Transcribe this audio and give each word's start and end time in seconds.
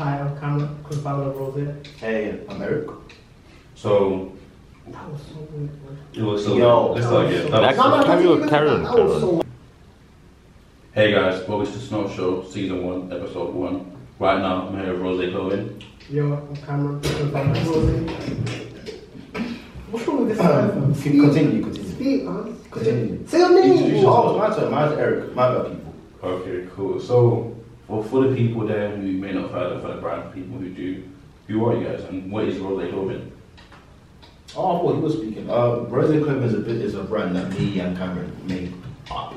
Hi, 0.00 0.18
I'm 0.18 0.34
Camron, 0.38 0.82
co-founder 0.82 1.28
of 1.28 1.36
Rose. 1.36 1.74
Hey, 1.98 2.40
I'm 2.48 2.62
Eric. 2.62 2.88
So 3.74 4.32
That 4.88 5.10
was 5.12 5.20
so 5.20 5.46
weird, 5.52 5.70
it 6.14 6.22
was 6.22 6.42
so 6.42 6.56
Yo. 6.56 6.92
let's 6.92 7.06
start 7.06 7.26
again. 7.26 7.50
That- 7.50 7.76
No, 7.76 7.98
no, 7.98 8.04
Carry 8.04 8.24
no, 8.24 8.32
on, 8.32 8.40
no, 8.40 8.48
carry 8.48 8.68
that 8.70 8.80
was 8.94 9.20
so- 9.20 9.42
Hey 10.94 11.12
guys, 11.12 11.46
welcome 11.46 11.66
to 11.70 11.78
Snow 11.78 12.08
Show, 12.08 12.42
season 12.44 12.82
one, 12.82 13.12
episode 13.12 13.54
one. 13.54 13.92
Right 14.18 14.38
now, 14.40 14.68
I'm 14.68 14.80
here 14.80 14.94
with 14.94 15.02
Rose 15.02 15.30
Clothing. 15.34 15.82
Yo, 16.08 16.32
I'm 16.32 16.56
Camron, 16.56 17.02
co-founder 17.02 17.60
of 17.60 17.68
Rose. 17.68 18.10
What's 19.90 20.06
wrong 20.08 20.18
with 20.20 20.28
this 20.30 20.40
Um, 20.40 20.46
man? 20.46 20.94
continue, 20.94 21.22
continue. 21.62 21.90
Speak, 21.90 22.24
man. 22.24 22.56
Continue. 22.70 23.18
Say 23.26 23.38
your 23.40 23.50
name. 23.52 23.72
Introduce 23.74 24.04
Oh, 24.06 24.38
my 24.38 24.48
turn. 24.56 24.70
Mine's 24.70 24.92
Eric. 24.98 25.34
My 25.36 25.54
bad 25.54 25.66
people. 25.66 25.92
Okay, 26.24 26.66
cool. 26.74 26.98
So 26.98 27.52
for, 27.90 28.04
for 28.04 28.28
the 28.28 28.36
people 28.36 28.66
there 28.66 28.96
who 28.96 29.12
may 29.12 29.32
not 29.32 29.42
have 29.42 29.50
heard 29.50 29.72
of 29.72 29.82
the 29.82 30.00
brand, 30.00 30.32
people 30.32 30.56
who 30.58 30.68
do, 30.70 31.02
who 31.48 31.66
are 31.66 31.76
you 31.76 31.88
guys 31.88 32.04
and 32.04 32.30
what 32.30 32.44
is 32.44 32.58
Rose 32.58 32.88
Clothing? 32.88 33.32
Oh, 34.56 34.76
I 34.76 34.80
thought 34.80 34.94
he 34.94 35.00
was 35.00 35.14
speaking. 35.14 35.50
Uh, 35.50 35.80
Rose 35.88 36.24
Club 36.24 36.42
is 36.44 36.54
a 36.54 36.58
bit 36.58 36.76
is 36.76 36.94
a 36.94 37.02
brand 37.02 37.34
that 37.34 37.50
me 37.50 37.80
and 37.80 37.96
Camron 37.96 38.44
made 38.44 38.72
up 39.10 39.34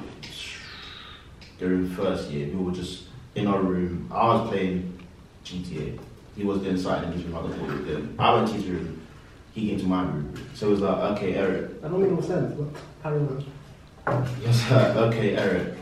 during 1.58 1.90
the 1.90 1.96
first 1.96 2.30
year. 2.30 2.48
We 2.48 2.64
were 2.64 2.72
just 2.72 3.06
in 3.34 3.48
our 3.48 3.60
room. 3.60 4.08
I 4.12 4.28
was 4.28 4.50
playing 4.50 5.04
GTA. 5.46 6.00
He 6.36 6.44
was 6.44 6.60
doing 6.60 6.78
something 6.78 7.12
in 7.12 7.18
his 7.18 7.24
room. 7.24 7.36
I 7.36 7.42
don't 7.42 7.58
know 7.58 7.64
what 7.64 7.72
he 7.72 7.78
was 7.78 7.88
doing. 7.88 8.16
I 8.20 8.34
went 8.36 8.48
to 8.50 8.54
his 8.54 8.66
room. 8.66 9.02
He 9.54 9.70
came 9.70 9.80
to 9.80 9.86
my 9.86 10.04
room. 10.04 10.34
So 10.54 10.68
it 10.68 10.72
was 10.72 10.82
like, 10.82 10.98
okay, 11.18 11.36
Eric, 11.36 11.82
That 11.82 11.90
don't 11.90 12.02
make 12.02 12.12
no 12.12 12.22
sense, 12.22 12.54
but 12.56 12.82
carry 13.02 13.20
on. 13.20 13.46
Yes, 14.44 14.72
okay, 14.72 15.36
Eric. 15.38 15.76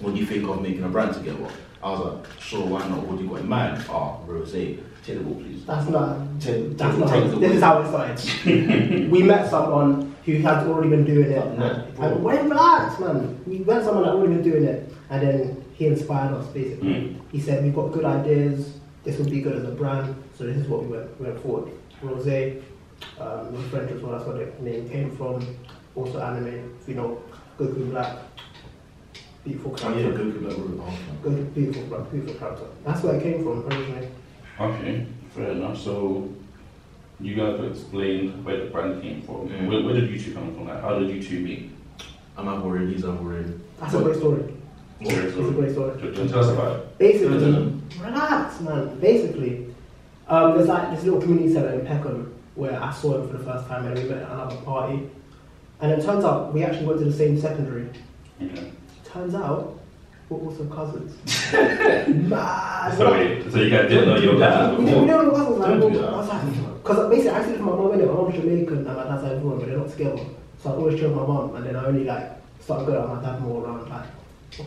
What 0.00 0.14
do 0.14 0.20
you 0.20 0.26
think 0.26 0.48
of 0.48 0.62
making 0.62 0.84
a 0.84 0.88
brand 0.88 1.14
together? 1.14 1.50
I 1.82 1.90
was 1.90 2.00
like, 2.00 2.40
sure, 2.40 2.66
why 2.66 2.86
not? 2.88 3.06
What 3.06 3.16
do 3.18 3.24
you 3.24 3.30
got 3.30 3.40
in 3.40 3.48
mind? 3.48 3.84
Ah, 3.88 4.18
rose. 4.26 4.52
Take 4.52 4.78
the 5.04 5.24
ball, 5.24 5.34
please. 5.36 5.64
That's 5.64 5.88
not. 5.88 6.40
Take, 6.40 6.76
That's 6.76 6.96
not. 6.98 7.40
This 7.40 7.52
is 7.52 7.62
how 7.62 7.80
it 7.80 7.88
started. 7.88 9.10
we 9.10 9.22
met 9.22 9.48
someone 9.48 10.14
who 10.26 10.34
had 10.38 10.66
already 10.66 10.90
been 10.90 11.04
doing 11.06 11.30
it. 11.30 11.58
No. 11.58 11.86
And 12.00 12.22
wait, 12.22 12.42
relax, 12.42 13.00
man. 13.00 13.42
We 13.46 13.60
met 13.60 13.82
someone 13.84 14.04
that 14.04 14.12
already 14.12 14.34
been 14.34 14.42
doing 14.42 14.64
it, 14.64 14.92
and 15.08 15.22
then 15.22 15.64
he 15.74 15.86
inspired 15.86 16.34
us. 16.34 16.46
Basically, 16.48 16.90
Mm. 16.90 17.20
he 17.32 17.40
said 17.40 17.64
we've 17.64 17.74
got 17.74 17.92
good 17.92 18.04
ideas. 18.04 18.74
This 19.02 19.16
would 19.18 19.30
be 19.30 19.40
good 19.40 19.56
as 19.56 19.64
a 19.64 19.72
brand. 19.72 20.14
So 20.36 20.44
this 20.44 20.58
is 20.58 20.68
what 20.68 20.82
we 20.82 20.88
went, 20.88 21.18
we 21.18 21.26
went 21.26 21.40
forward. 21.40 21.72
Rose, 22.02 22.26
um, 23.18 23.52
was 23.52 23.64
French 23.70 23.90
as 23.90 24.02
well. 24.02 24.12
That's 24.12 24.26
where 24.26 24.44
the 24.44 24.62
name 24.62 24.88
came 24.90 25.16
from. 25.16 25.56
Also 25.94 26.20
anime. 26.20 26.76
You 26.86 26.94
know, 26.94 27.22
Goku 27.58 27.90
Black. 27.90 28.18
Beautiful 29.44 29.72
Oh, 29.82 29.88
yeah, 29.96 30.02
character. 30.02 30.24
good, 30.24 30.32
good, 30.32 30.42
good, 30.42 30.56
good. 30.56 30.80
Goku, 31.22 31.54
beautiful, 31.54 31.82
Black, 31.84 32.10
beautiful 32.10 32.34
character. 32.34 32.64
That's 32.84 33.02
where 33.02 33.14
it 33.16 33.22
came 33.22 33.42
from 33.42 33.64
originally. 33.66 34.08
Okay, 34.60 35.06
fair 35.30 35.50
enough. 35.52 35.78
So 35.78 36.28
you 37.20 37.34
guys 37.34 37.58
have 37.58 37.64
explained 37.70 38.44
where 38.44 38.64
the 38.64 38.70
brand 38.70 39.00
came 39.02 39.22
from. 39.22 39.48
Mm. 39.48 39.68
Where, 39.68 39.82
where 39.82 39.94
did 39.94 40.10
you 40.10 40.18
two 40.18 40.34
come 40.34 40.54
from? 40.54 40.68
Like, 40.68 40.82
how 40.82 40.98
did 40.98 41.08
you 41.10 41.22
two 41.22 41.40
meet? 41.40 41.70
I'm 42.36 42.46
Ivorian, 42.46 42.92
he's 42.92 43.02
Ivorian. 43.02 43.58
That's 43.80 43.94
a 43.94 44.02
great 44.02 44.16
story. 44.16 44.54
Sorry, 45.02 45.16
It's 45.26 45.36
a 45.36 45.52
great 45.52 45.72
story. 45.72 45.98
Do 46.00 46.06
you 46.22 46.28
tell 46.28 46.40
us 46.40 46.50
about 46.50 46.76
it? 46.80 46.98
Basically, 46.98 47.72
relax, 47.98 48.60
man. 48.60 49.00
Basically, 49.00 49.74
um, 50.28 50.54
there's 50.56 50.68
like 50.68 50.94
this 50.94 51.04
little 51.04 51.20
community 51.20 51.52
center 51.52 51.70
in 51.80 51.86
Peckham 51.86 52.34
where 52.54 52.82
I 52.82 52.92
saw 52.92 53.16
him 53.18 53.26
for 53.30 53.38
the 53.38 53.44
first 53.44 53.66
time 53.68 53.86
and 53.86 53.96
we 53.98 54.04
met 54.04 54.18
at 54.22 54.30
another 54.30 54.56
party. 54.56 55.08
And 55.80 55.92
it 55.92 56.04
turns 56.04 56.24
out 56.26 56.52
we 56.52 56.62
actually 56.62 56.86
went 56.86 56.98
to 56.98 57.06
the 57.06 57.12
same 57.12 57.40
secondary. 57.40 57.88
Okay. 58.42 58.70
Turns 59.12 59.34
out 59.34 59.78
we're 60.28 60.38
also 60.38 60.64
cousins. 60.66 61.16
Mad. 62.28 62.96
So, 62.96 63.10
wait, 63.10 63.50
so 63.50 63.58
you 63.60 63.70
guys 63.70 63.88
didn't 63.88 64.08
know 64.08 64.16
your 64.18 64.38
cousins 64.38 64.78
we 64.78 64.84
before? 64.84 65.00
didn't 65.06 65.24
know 65.24 65.30
cousins. 65.32 65.58
Like, 65.58 65.80
Don't 65.80 65.92
do 65.92 66.04
I 66.04 66.16
was 66.16 66.28
like, 66.28 66.82
because 66.82 67.10
basically 67.10 67.30
I 67.30 67.44
see 67.44 67.52
from 67.54 67.64
my 67.66 67.72
mum 67.74 67.92
in 67.94 68.00
it. 68.00 68.06
My 68.06 68.12
mom's 68.14 68.34
Jamaican 68.36 68.76
and 68.78 68.86
my 68.86 69.04
dad's 69.04 69.22
Ivorian, 69.24 69.58
but 69.58 69.66
they're 69.66 69.78
not 69.78 69.90
together. 69.90 70.24
So 70.62 70.70
I 70.70 70.74
always 70.74 71.00
chill 71.00 71.08
with 71.10 71.18
my 71.18 71.26
mum, 71.26 71.56
and 71.56 71.66
then 71.66 71.74
I 71.76 71.84
only 71.86 72.04
like 72.04 72.30
started 72.60 72.86
going 72.86 72.98
out 73.02 73.10
with 73.10 73.22
my 73.22 73.28
dad 73.30 73.40
more 73.42 73.64
around 73.64 73.88
like. 73.90 74.06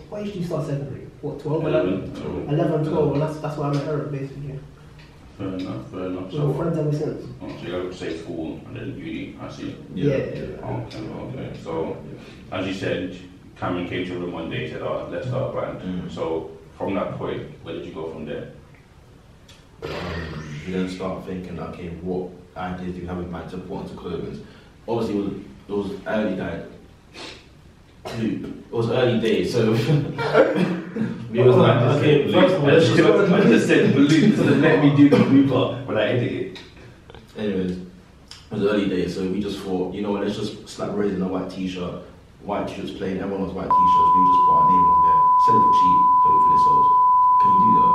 What 0.10 0.22
age 0.22 0.34
did 0.34 0.36
you 0.42 0.46
start 0.46 0.66
secondary? 0.66 1.02
What, 1.22 1.40
12, 1.40 1.66
11? 1.66 1.94
11. 2.48 2.50
11, 2.60 2.86
12, 2.90 3.14
and 3.14 3.22
that's, 3.22 3.40
that's 3.40 3.58
why 3.58 3.68
I 3.70 3.74
met 3.74 3.88
Eric 3.88 4.12
basically. 4.12 4.60
Fair 5.38 5.48
enough, 5.48 5.92
fair 5.92 6.06
enough. 6.08 6.32
So, 6.32 6.54
friends 6.54 6.78
ever 6.78 6.92
since. 6.94 7.28
oh, 7.42 7.48
so 7.48 7.66
you 7.66 7.72
guys 7.72 7.84
would 7.84 7.96
say 7.96 8.18
school 8.18 8.60
and 8.66 8.76
then 8.76 8.98
uni, 8.98 9.36
I 9.42 9.52
see. 9.52 9.76
Yeah. 9.94 10.14
Okay, 10.14 10.98
okay. 10.98 11.52
So, 11.64 11.98
as 12.52 12.68
you 12.68 12.74
said, 12.74 13.18
Camron 13.64 13.88
came 13.88 14.06
to 14.06 14.20
your 14.20 14.30
one 14.30 14.50
day 14.50 14.66
and 14.66 14.74
said, 14.74 14.82
oh, 14.82 15.08
let's 15.10 15.28
start 15.28 15.50
a 15.50 15.54
brand. 15.54 15.80
Mm. 15.80 16.12
So, 16.12 16.52
from 16.78 16.96
that 16.96 17.18
point, 17.18 17.50
where 17.64 17.76
did 17.76 17.86
you 17.86 17.94
go 17.94 18.12
from 18.12 18.26
there? 18.26 18.52
Um, 19.84 20.60
you 20.66 20.74
then 20.74 20.90
start 20.90 21.26
thinking, 21.26 21.58
okay, 21.60 21.90
what 22.02 22.30
ideas 22.58 22.96
do 22.96 23.02
you 23.02 23.08
have 23.08 23.20
in 23.20 23.32
mind 23.32 23.50
to 23.52 23.58
put 23.60 23.84
into 23.84 23.96
clothing? 23.96 24.46
Obviously, 24.86 25.18
it 25.18 25.24
was, 25.24 25.34
it 25.70 25.72
was 25.72 26.02
early 26.08 26.36
days. 26.36 26.70
It 28.06 28.72
was 28.74 28.90
early 28.90 29.22
days, 29.22 29.54
so 29.54 29.72
we 31.32 31.40
was 31.40 31.56
like, 31.56 31.82
okay, 31.82 32.32
first 32.34 32.56
of 32.56 32.64
all, 32.64 32.68
let's 32.68 32.88
just 32.90 33.32
I 33.32 33.44
just 33.44 33.68
said 33.68 33.96
balloons 33.96 34.40
and 34.40 34.62
let 34.62 34.84
me 34.84 34.94
do 34.94 35.10
the 35.10 35.24
blue 35.24 35.48
part 35.48 35.88
when 35.88 35.98
I 35.98 36.08
edit 36.10 36.32
it. 36.34 36.60
Anyways, 37.38 37.78
it 37.78 37.88
was 38.52 38.64
early 38.64 38.90
days, 38.90 39.16
so 39.16 39.26
we 39.26 39.42
just 39.42 39.60
thought, 39.60 39.94
you 39.94 40.02
know 40.02 40.12
what, 40.12 40.26
let's 40.26 40.38
just 40.38 40.68
slap 40.68 40.90
in 40.90 41.22
a 41.22 41.28
white 41.28 41.50
t-shirt, 41.50 42.04
white 42.44 42.68
t-shirts 42.68 42.92
plain, 42.92 43.18
everyone 43.20 43.44
was 43.44 43.54
white 43.54 43.70
t-shirts, 43.70 44.12
we 44.16 44.22
just 44.28 44.42
put 44.46 44.54
our 44.60 44.66
name 44.72 44.86
on 44.92 45.00
there, 45.08 45.22
sell 45.46 45.56
it 45.58 45.64
for 45.64 45.74
cheap, 45.80 46.00
hopefully 46.24 46.56
it 46.56 46.64
sells. 46.64 46.88
Can 47.42 47.52
you 47.52 47.60
do 47.60 47.72
that? 47.80 47.94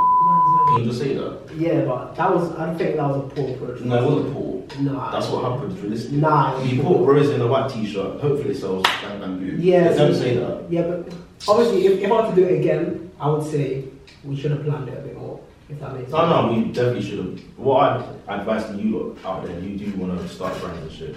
Can 0.67 0.77
you 0.79 0.85
just 0.85 0.99
say 0.99 1.13
that? 1.15 1.55
Yeah, 1.57 1.85
but 1.85 2.15
that 2.15 2.35
was, 2.35 2.51
I 2.55 2.73
think 2.75 2.95
that 2.97 3.07
was 3.09 3.17
a 3.31 3.35
poor 3.35 3.49
approach. 3.55 3.81
No, 3.81 3.95
it 3.97 4.05
wasn't 4.05 4.33
poor. 4.33 4.63
Nah. 4.81 5.11
That's 5.11 5.27
what 5.29 5.43
happens, 5.51 5.79
realistically. 5.79 6.17
Nah. 6.17 6.61
You 6.63 6.83
put 6.83 6.97
Rose 7.05 7.29
in 7.29 7.41
a 7.41 7.47
white 7.47 7.69
t-shirt, 7.71 8.21
hopefully 8.21 8.51
it 8.51 8.57
sells, 8.57 8.83
bang 9.01 9.19
bang 9.19 9.39
boom. 9.39 9.61
Yeah, 9.61 9.93
Don't 9.93 10.13
say 10.13 10.35
that. 10.37 10.65
Yeah, 10.69 10.83
but 10.83 11.13
obviously, 11.47 11.85
if, 11.87 12.01
if 12.03 12.11
I 12.11 12.25
had 12.25 12.35
to 12.35 12.41
do 12.41 12.47
it 12.47 12.59
again, 12.59 13.11
I 13.19 13.29
would 13.29 13.43
say 13.49 13.85
we 14.23 14.35
should 14.35 14.51
have 14.51 14.63
planned 14.63 14.89
it 14.89 14.97
a 14.97 15.01
bit 15.01 15.17
more, 15.17 15.39
if 15.69 15.79
that 15.79 15.93
makes 15.93 16.11
sense. 16.11 16.13
No, 16.13 16.47
no, 16.47 16.53
we 16.53 16.71
definitely 16.71 17.01
should 17.01 17.19
have. 17.19 17.39
What 17.57 17.83
I'd 18.27 18.39
advise 18.39 18.65
to 18.67 18.75
you 18.75 18.97
lot 18.97 19.25
out 19.25 19.45
there, 19.45 19.59
you 19.59 19.77
do 19.77 19.97
want 19.97 20.19
to 20.19 20.27
start 20.27 20.59
branding 20.59 20.83
and 20.83 20.91
shit. 20.91 21.15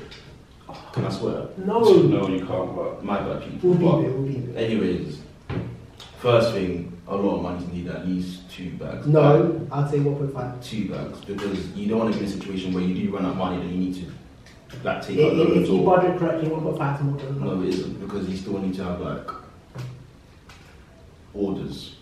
Can 0.92 1.04
I 1.04 1.10
swear? 1.10 1.46
No. 1.58 1.80
No, 1.80 2.28
you 2.28 2.44
can't, 2.46 2.74
but 2.76 3.04
My 3.04 3.20
bad 3.20 3.42
people. 3.42 3.70
We'll 3.70 3.90
But- 3.92 3.96
be 3.98 4.02
there, 4.06 4.12
we'll 4.16 4.26
be 4.26 4.38
there. 4.52 4.64
Anyways, 4.64 5.18
first 6.18 6.52
thing, 6.52 6.92
a 7.08 7.16
lot 7.16 7.36
of 7.36 7.42
money 7.42 7.64
to 7.66 7.74
need 7.74 7.88
at 7.88 8.06
least 8.06 8.50
two 8.50 8.70
bags. 8.72 9.06
No, 9.06 9.60
I'd 9.70 9.90
say 9.90 9.98
1.5. 9.98 10.62
Two 10.62 10.88
bags 10.88 11.20
because 11.24 11.68
you 11.76 11.88
don't 11.88 11.98
want 11.98 12.12
to 12.12 12.18
be 12.18 12.24
in 12.24 12.30
a 12.30 12.34
situation 12.34 12.72
where 12.72 12.82
you 12.82 12.94
do 12.94 13.14
run 13.14 13.24
out 13.26 13.32
of 13.32 13.36
money 13.36 13.60
and 13.60 13.70
you 13.70 13.76
need 13.76 13.94
to 13.96 14.78
like 14.84 15.02
take 15.06 15.18
If, 15.18 15.26
out 15.26 15.32
if, 15.32 15.38
loans 15.38 15.68
if 15.68 15.68
you 15.68 15.82
budget 15.84 16.18
correctly, 16.18 16.48
1.5 16.48 16.96
is 16.98 17.04
more 17.04 17.16
than 17.18 17.40
no, 17.40 17.62
it 17.62 17.68
isn't 17.68 18.00
because 18.00 18.28
you 18.28 18.36
still 18.36 18.58
need 18.58 18.74
to 18.74 18.84
have 18.84 19.00
like 19.00 19.28
orders. 21.34 21.96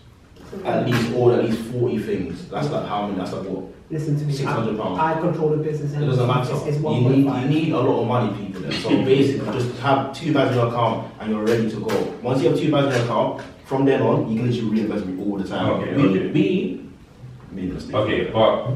At 0.65 0.85
least 0.85 1.13
order 1.15 1.39
at 1.41 1.45
least 1.49 1.61
forty 1.71 1.97
things. 1.99 2.49
That's 2.49 2.69
like 2.69 2.85
how 2.85 3.07
many? 3.07 3.17
That's 3.17 3.31
like 3.33 3.47
what? 3.47 3.63
Listen 3.91 4.17
to 4.17 4.25
me. 4.25 4.33
Six 4.33 4.49
hundred 4.49 4.77
pounds. 4.77 4.97
I, 4.97 5.17
I 5.17 5.19
control 5.19 5.49
the 5.49 5.57
business. 5.57 5.91
It 5.91 5.99
doesn't 5.99 6.25
matter. 6.25 6.53
It's, 6.53 6.65
it's 6.65 6.77
you 6.77 7.09
need 7.09 7.25
you 7.25 7.47
need 7.47 7.71
a 7.73 7.79
lot 7.79 8.01
of 8.01 8.07
money, 8.07 8.45
people. 8.45 8.61
Then. 8.61 8.71
So 8.81 8.89
basically, 8.89 9.51
just 9.51 9.77
have 9.79 10.13
two 10.13 10.33
bags 10.33 10.51
in 10.51 10.57
your 10.57 10.67
account 10.67 11.13
and 11.19 11.31
you're 11.31 11.43
ready 11.43 11.69
to 11.69 11.75
go. 11.75 12.01
Once 12.23 12.41
you 12.41 12.49
have 12.49 12.57
two 12.57 12.71
bags 12.71 12.87
in 12.87 12.93
your 12.93 13.03
account, 13.03 13.41
from 13.65 13.83
then 13.83 14.01
on, 14.01 14.31
you 14.31 14.39
can 14.39 14.49
literally 14.49 14.71
reinvest 14.71 15.05
me 15.05 15.21
all 15.21 15.37
the 15.37 15.47
time. 15.47 15.69
Okay, 15.71 15.91
me, 15.91 16.03
okay. 16.07 16.31
me, 16.31 16.89
made 17.51 17.71
a 17.71 17.73
mistake. 17.73 17.95
Okay, 17.95 18.31
but 18.31 18.71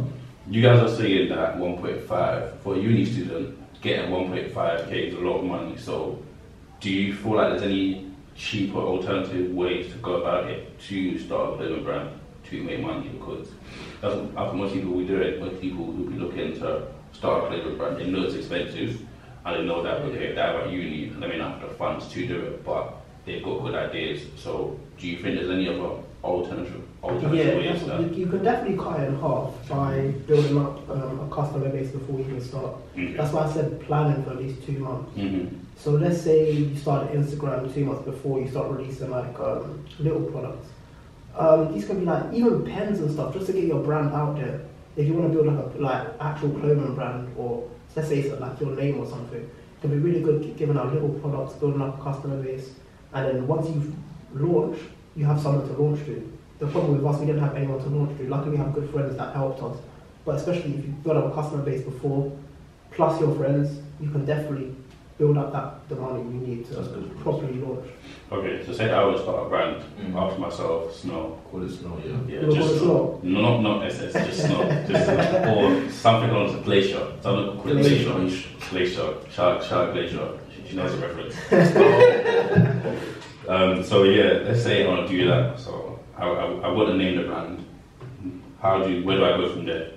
you 0.49 0.61
guys 0.61 0.79
are 0.79 0.93
saying 0.93 1.29
that 1.29 1.57
1.5 1.57 2.59
for 2.59 2.75
a 2.75 2.77
uni 2.77 3.05
student 3.05 3.57
getting 3.81 4.11
1.5k 4.11 4.91
is 4.91 5.13
a 5.13 5.19
lot 5.19 5.39
of 5.39 5.45
money. 5.45 5.77
So, 5.77 6.21
do 6.81 6.89
you 6.91 7.15
feel 7.15 7.35
like 7.35 7.51
there's 7.51 7.63
any 7.63 8.11
cheaper 8.35 8.79
alternative 8.79 9.51
ways 9.51 9.91
to 9.93 9.97
go 9.99 10.15
about 10.15 10.49
it 10.49 10.77
to 10.87 11.17
start 11.19 11.53
a 11.53 11.57
clothing 11.57 11.83
brand 11.85 12.09
to 12.49 12.63
make 12.63 12.79
money? 12.81 13.09
Because 13.09 13.47
that's 14.01 14.15
what 14.15 14.55
most 14.55 14.73
people 14.73 14.91
will 14.91 15.07
do 15.07 15.17
it. 15.17 15.39
Most 15.39 15.61
people 15.61 15.85
will 15.85 16.09
be 16.09 16.17
looking 16.17 16.53
to 16.59 16.87
start 17.13 17.43
a 17.43 17.47
clothing 17.47 17.77
brand. 17.77 17.97
They 17.97 18.07
know 18.07 18.23
it's 18.23 18.35
expensive, 18.35 19.01
and 19.45 19.55
they 19.55 19.63
know 19.63 19.81
that 19.83 20.01
okay, 20.01 20.33
they're 20.33 20.61
at 20.61 20.69
uni, 20.71 21.09
they 21.09 21.27
may 21.27 21.37
not 21.37 21.59
have 21.59 21.69
the 21.69 21.75
funds 21.75 22.07
to 22.09 22.27
do 22.27 22.39
it, 22.41 22.65
but 22.65 22.95
they've 23.25 23.43
got 23.43 23.59
good 23.63 23.75
ideas. 23.75 24.23
So, 24.37 24.79
do 24.99 25.07
you 25.07 25.17
think 25.21 25.35
there's 25.35 25.49
any 25.49 25.67
other 25.69 26.01
alternative 26.23 26.81
alternative 27.03 27.63
Yeah, 27.63 27.99
ways? 27.99 28.01
you, 28.15 28.21
you 28.23 28.27
can 28.27 28.43
definitely 28.43 28.77
cut 28.77 28.99
it 28.99 29.09
in 29.09 29.19
half 29.19 29.53
by 29.69 30.09
building 30.25 30.57
up 30.57 30.89
um, 30.89 31.19
a 31.19 31.35
customer 31.35 31.69
base 31.69 31.91
before 31.91 32.17
you 32.19 32.25
can 32.25 32.41
start. 32.41 32.75
okay. 32.93 33.13
That's 33.13 33.31
why 33.31 33.43
I 33.43 33.53
said 33.53 33.79
planning 33.81 34.23
for 34.23 34.31
at 34.31 34.37
least 34.37 34.65
two 34.65 34.79
months. 34.79 35.11
hmm 35.15 35.47
So 35.77 35.91
let's 35.91 36.21
say 36.21 36.51
you 36.51 36.75
start 36.75 37.11
Instagram 37.11 37.71
two 37.73 37.85
months 37.85 38.05
before 38.05 38.39
you 38.41 38.49
start 38.49 38.71
releasing 38.71 39.11
like 39.11 39.39
um, 39.39 39.85
little 39.99 40.23
products. 40.23 40.67
Um, 41.37 41.73
these 41.73 41.85
can 41.85 41.99
be 41.99 42.05
like 42.05 42.33
even 42.33 42.65
pens 42.65 42.99
and 42.99 43.11
stuff 43.11 43.33
just 43.33 43.47
to 43.47 43.53
get 43.53 43.65
your 43.65 43.83
brand 43.83 44.13
out 44.13 44.35
there. 44.37 44.61
If 44.95 45.07
you 45.07 45.13
want 45.13 45.31
to 45.31 45.33
build 45.33 45.53
like 45.53 45.75
a 45.75 45.77
like 45.77 46.07
actual 46.21 46.51
clothing 46.51 46.95
brand 46.95 47.33
or 47.37 47.69
let's 47.95 48.07
say 48.07 48.19
it's 48.19 48.39
like 48.39 48.59
your 48.61 48.71
name 48.71 48.99
or 48.99 49.05
something, 49.05 49.41
it 49.41 49.81
can 49.81 49.91
be 49.91 49.97
really 49.97 50.21
good 50.21 50.55
giving 50.57 50.77
out 50.77 50.93
little 50.93 51.09
products, 51.09 51.53
building 51.55 51.81
up 51.81 51.99
a 51.99 52.03
customer 52.03 52.41
base, 52.41 52.69
and 53.13 53.27
then 53.27 53.47
once 53.47 53.67
you've 53.67 53.93
launched, 54.33 54.83
you 55.15 55.25
have 55.25 55.41
someone 55.41 55.67
to 55.67 55.73
launch 55.81 56.05
to. 56.05 56.31
the 56.59 56.67
problem 56.67 56.95
with 56.95 57.05
us, 57.05 57.19
we 57.19 57.25
didn't 57.25 57.41
have 57.41 57.55
anyone 57.55 57.79
to 57.79 57.89
launch 57.89 58.17
to. 58.17 58.27
Luckily, 58.29 58.51
we 58.51 58.57
have 58.57 58.73
good 58.73 58.89
friends 58.89 59.17
that 59.17 59.35
helped 59.35 59.61
us. 59.61 59.77
But 60.23 60.35
especially 60.35 60.73
if 60.73 60.85
you've 60.85 61.07
up 61.07 61.31
a 61.31 61.35
customer 61.35 61.63
base 61.63 61.83
before, 61.83 62.31
plus 62.91 63.19
your 63.19 63.35
friends, 63.35 63.81
you 63.99 64.09
can 64.09 64.25
definitely 64.25 64.75
build 65.17 65.37
up 65.37 65.51
that 65.53 65.87
the 65.89 65.95
money 65.95 66.19
you 66.23 66.45
need 66.47 66.65
to 66.67 66.73
That's 66.75 66.87
good. 66.89 67.19
properly 67.21 67.53
launch. 67.59 67.87
Okay, 68.31 68.65
so 68.65 68.73
say 68.73 68.87
that 68.87 68.95
I 68.97 69.05
would 69.05 69.19
start 69.21 69.45
a 69.45 69.49
brand 69.49 69.81
Mm. 70.01 70.15
after 70.15 70.39
myself, 70.41 70.93
Snow. 70.93 71.37
Call 71.49 71.63
it 71.63 71.69
snow, 71.71 71.97
yeah. 72.03 72.11
Yeah, 72.27 72.41
You 72.41 72.47
wanna 72.49 72.61
just 72.61 72.79
call 72.83 73.19
it 73.23 73.27
No, 73.27 73.41
not 73.41 73.61
not 73.61 73.85
SS, 73.85 74.13
just 74.13 74.45
Snow. 74.45 74.63
just 74.89 75.05
Snow. 75.05 75.55
or 75.55 75.89
something 75.91 76.29
along 76.31 76.53
the 76.55 76.61
glacier. 76.63 77.07
Something 77.21 77.45
called 77.57 77.63
Glacier. 77.63 78.11
glacier. 78.11 78.49
Glacier. 78.69 79.13
Shark, 79.31 79.61
shark 79.63 79.93
glacier. 79.93 80.27
She, 80.53 80.69
she 80.71 80.75
knows 80.75 80.91
the 80.91 81.07
reference. 81.07 81.35
um, 83.47 83.83
so 83.83 84.03
yeah, 84.03 84.39
let's 84.45 84.63
say 84.63 84.83
I 84.85 84.87
want 84.89 85.07
to 85.07 85.17
do 85.17 85.27
that. 85.27 85.59
So 85.59 85.99
I, 86.17 86.27
I, 86.27 86.45
I 86.67 86.67
want 86.71 86.89
to 86.89 86.97
name 86.97 87.15
the 87.17 87.23
brand. 87.23 87.63
How 88.61 88.83
do 88.83 88.91
you, 88.91 89.05
where 89.05 89.17
do 89.17 89.25
I 89.25 89.37
go 89.37 89.49
from 89.53 89.65
there? 89.65 89.91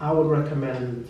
I 0.00 0.12
would 0.12 0.26
recommend 0.26 1.08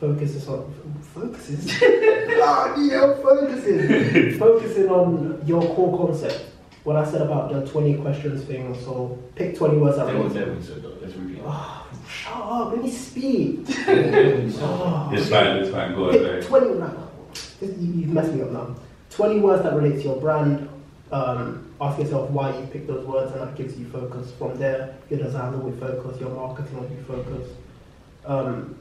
focuses 0.00 0.48
on 0.48 0.72
focuses. 1.14 1.78
ah, 1.82 2.74
yeah, 2.76 3.14
focuses. 3.16 4.38
Focusing 4.38 4.88
on 4.88 5.42
your 5.46 5.62
core 5.74 6.06
concept. 6.06 6.44
What 6.84 6.96
I 6.96 7.04
said 7.10 7.22
about 7.22 7.52
the 7.52 7.66
20 7.66 7.98
questions 7.98 8.44
thing, 8.44 8.74
so 8.82 9.18
pick 9.34 9.56
20 9.58 9.76
words 9.78 9.96
that 9.96 10.06
That 10.06 10.16
was 10.16 10.32
relate. 10.32 10.46
Devin 10.46 10.62
said 10.62 10.82
though. 10.82 10.96
Let's 11.02 11.14
repeat. 11.14 11.42
Oh, 11.44 11.86
shut 12.08 12.32
up, 12.32 12.72
let 12.72 12.82
me 12.82 12.90
speak. 12.90 13.60
Oh. 14.60 15.10
It's 15.12 15.28
fine, 15.28 15.56
it's 15.58 15.70
fine. 15.70 15.94
Go 15.94 16.04
ahead. 16.04 16.42
20, 16.42 16.66
no, 16.78 17.10
you, 17.60 17.68
you've 17.70 18.08
messed 18.10 18.32
me 18.32 18.42
up 18.42 18.50
now. 18.50 18.74
20 19.10 19.40
words 19.40 19.62
that 19.62 19.74
relate 19.74 19.96
to 19.96 20.02
your 20.02 20.16
brand. 20.20 20.68
Um, 21.10 21.72
ask 21.80 21.98
yourself 21.98 22.30
why 22.30 22.56
you 22.58 22.66
picked 22.66 22.86
those 22.86 23.04
words, 23.06 23.32
and 23.32 23.40
that 23.40 23.56
gives 23.56 23.78
you 23.78 23.88
focus. 23.88 24.32
From 24.38 24.58
there, 24.58 24.94
your 25.10 25.20
design 25.20 25.52
will 25.58 25.70
be 25.70 25.78
focused, 25.78 26.20
your 26.20 26.30
marketing 26.30 26.80
will 26.80 26.88
be 26.88 27.02
focused. 27.02 27.54
Um, 28.24 28.76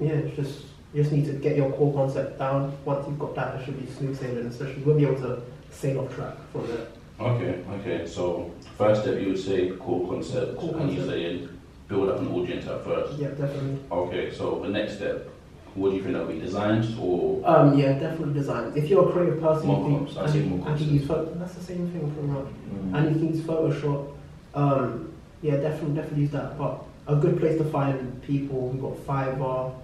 yeah, 0.00 0.12
it's 0.12 0.36
just 0.36 0.60
you 0.94 1.02
just 1.02 1.12
need 1.12 1.24
to 1.26 1.32
get 1.32 1.56
your 1.56 1.70
core 1.72 1.92
concept 1.94 2.38
down. 2.38 2.76
Once 2.84 3.06
you've 3.08 3.18
got 3.18 3.34
that, 3.34 3.60
it 3.60 3.64
should 3.64 3.80
be 3.84 3.90
smooth 3.92 4.18
sailing. 4.18 4.46
Especially 4.46 4.82
won't 4.82 4.98
be 4.98 5.06
able 5.06 5.20
to 5.22 5.42
sail 5.70 6.00
off 6.00 6.14
track 6.14 6.34
from 6.52 6.66
there. 6.66 6.86
Okay, 7.20 7.62
okay. 7.80 8.06
So 8.06 8.50
first 8.76 9.02
step, 9.02 9.20
you 9.20 9.28
would 9.28 9.38
say 9.38 9.70
core 9.70 10.06
concept, 10.08 10.58
Core 10.58 10.76
and 10.78 10.90
you 10.90 10.96
concept. 10.98 11.08
saying 11.08 11.48
build 11.88 12.08
up 12.08 12.18
an 12.20 12.28
audience 12.28 12.66
at 12.66 12.84
first. 12.84 13.18
Yeah, 13.18 13.28
definitely. 13.28 13.78
Okay, 13.90 14.32
so 14.34 14.60
the 14.60 14.68
next 14.68 14.96
step, 14.96 15.28
what 15.74 15.90
do 15.90 15.96
you 15.96 16.02
think 16.02 16.14
that 16.14 16.26
would 16.26 16.34
be? 16.36 16.40
Designs 16.40 16.96
or 16.98 17.40
Um, 17.46 17.78
yeah, 17.78 17.92
definitely 17.98 18.34
design. 18.34 18.72
If 18.74 18.88
you're 18.88 19.08
a 19.08 19.12
creative 19.12 19.40
person, 19.40 19.66
More 19.68 19.88
you 19.90 20.06
can, 20.06 20.18
I 20.18 20.26
see 20.30 20.40
more 20.42 20.68
and 20.68 20.80
use 20.80 21.06
photo, 21.06 21.32
that's 21.34 21.54
the 21.54 21.62
same 21.64 21.88
thing 21.90 22.10
pretty 22.12 22.28
much. 22.28 22.46
Mm. 22.46 22.94
and 22.96 23.14
you 23.14 23.20
can 23.26 23.34
use 23.36 23.44
Photoshop. 23.46 24.12
Um, 24.54 25.12
yeah, 25.42 25.56
definitely, 25.56 25.94
definitely 25.96 26.22
use 26.22 26.30
that. 26.32 26.58
But 26.58 26.84
a 27.06 27.16
good 27.16 27.38
place 27.38 27.58
to 27.58 27.64
find 27.64 28.22
people, 28.22 28.68
we've 28.68 28.80
got 28.80 28.96
Fiverr, 29.06 29.74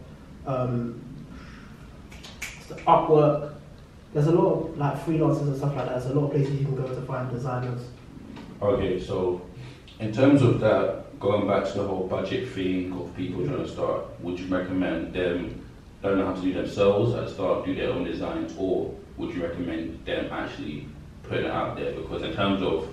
um, 0.46 1.02
Upwork. 2.86 3.54
There's 4.14 4.26
a 4.26 4.32
lot 4.32 4.52
of 4.52 4.78
like 4.78 4.94
freelancers 5.04 5.42
and 5.42 5.56
stuff 5.56 5.74
like 5.76 5.86
that. 5.86 6.00
There's 6.00 6.06
a 6.06 6.14
lot 6.14 6.26
of 6.26 6.30
places 6.32 6.58
you 6.58 6.64
can 6.64 6.76
go 6.76 6.86
to 6.86 7.02
find 7.02 7.30
designers. 7.30 7.82
Okay, 8.62 9.00
so 9.00 9.42
in 10.00 10.12
terms 10.12 10.42
of 10.42 10.60
that, 10.60 11.18
going 11.20 11.46
back 11.46 11.64
to 11.72 11.78
the 11.78 11.86
whole 11.86 12.06
budget 12.06 12.48
thing 12.48 12.92
of 12.92 13.14
people 13.16 13.44
trying 13.44 13.58
to 13.58 13.68
start, 13.68 14.04
would 14.20 14.38
you 14.38 14.46
recommend 14.46 15.12
them 15.12 15.64
learn 16.02 16.24
how 16.24 16.32
to 16.32 16.40
do 16.40 16.52
themselves 16.52 17.12
the 17.12 17.28
start, 17.28 17.66
do 17.66 17.74
their 17.74 17.90
own 17.90 18.04
designs, 18.04 18.54
or 18.56 18.94
would 19.16 19.34
you 19.34 19.42
recommend 19.42 20.04
them 20.04 20.28
actually 20.30 20.86
putting 21.24 21.46
it 21.46 21.50
out 21.50 21.76
there? 21.76 21.92
Because 21.92 22.22
in 22.22 22.32
terms 22.34 22.62
of 22.62 22.88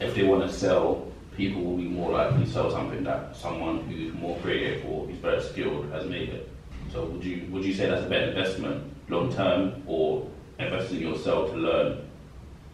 if 0.00 0.14
they 0.14 0.24
want 0.24 0.42
to 0.42 0.52
sell, 0.52 1.10
people 1.36 1.62
will 1.62 1.76
be 1.76 1.84
more 1.84 2.12
likely 2.12 2.44
to 2.44 2.50
sell 2.50 2.70
something 2.70 3.04
that 3.04 3.36
someone 3.36 3.80
who's 3.84 4.12
more 4.14 4.38
creative 4.38 4.84
or 4.86 5.08
is 5.10 5.16
better 5.18 5.42
skilled 5.42 5.90
has 5.90 6.06
made 6.06 6.28
it. 6.28 6.50
So 6.92 7.06
would 7.06 7.24
you 7.24 7.46
would 7.50 7.64
you 7.64 7.74
say 7.74 7.88
that's 7.88 8.06
a 8.06 8.08
better 8.08 8.28
investment 8.28 8.94
long 9.08 9.32
term, 9.32 9.82
or 9.86 10.28
investing 10.58 11.00
yourself 11.00 11.50
to 11.50 11.56
learn 11.56 12.08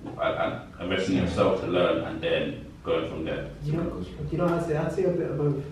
and, 0.05 0.21
and 0.21 0.83
invest 0.93 1.11
in 1.11 1.17
yourself 1.17 1.61
to 1.61 1.67
learn 1.67 2.05
and 2.05 2.21
then 2.21 2.67
going 2.85 3.09
from 3.09 3.25
there. 3.25 3.51
Do 3.65 3.71
you 3.71 3.77
know? 3.77 4.05
You 4.31 4.39
know? 4.39 4.47
I'd 4.47 4.67
say 4.67 4.77
I'd 4.77 4.93
say 4.93 5.05
a 5.05 5.11
bit 5.11 5.31
of 5.31 5.39
both. 5.39 5.65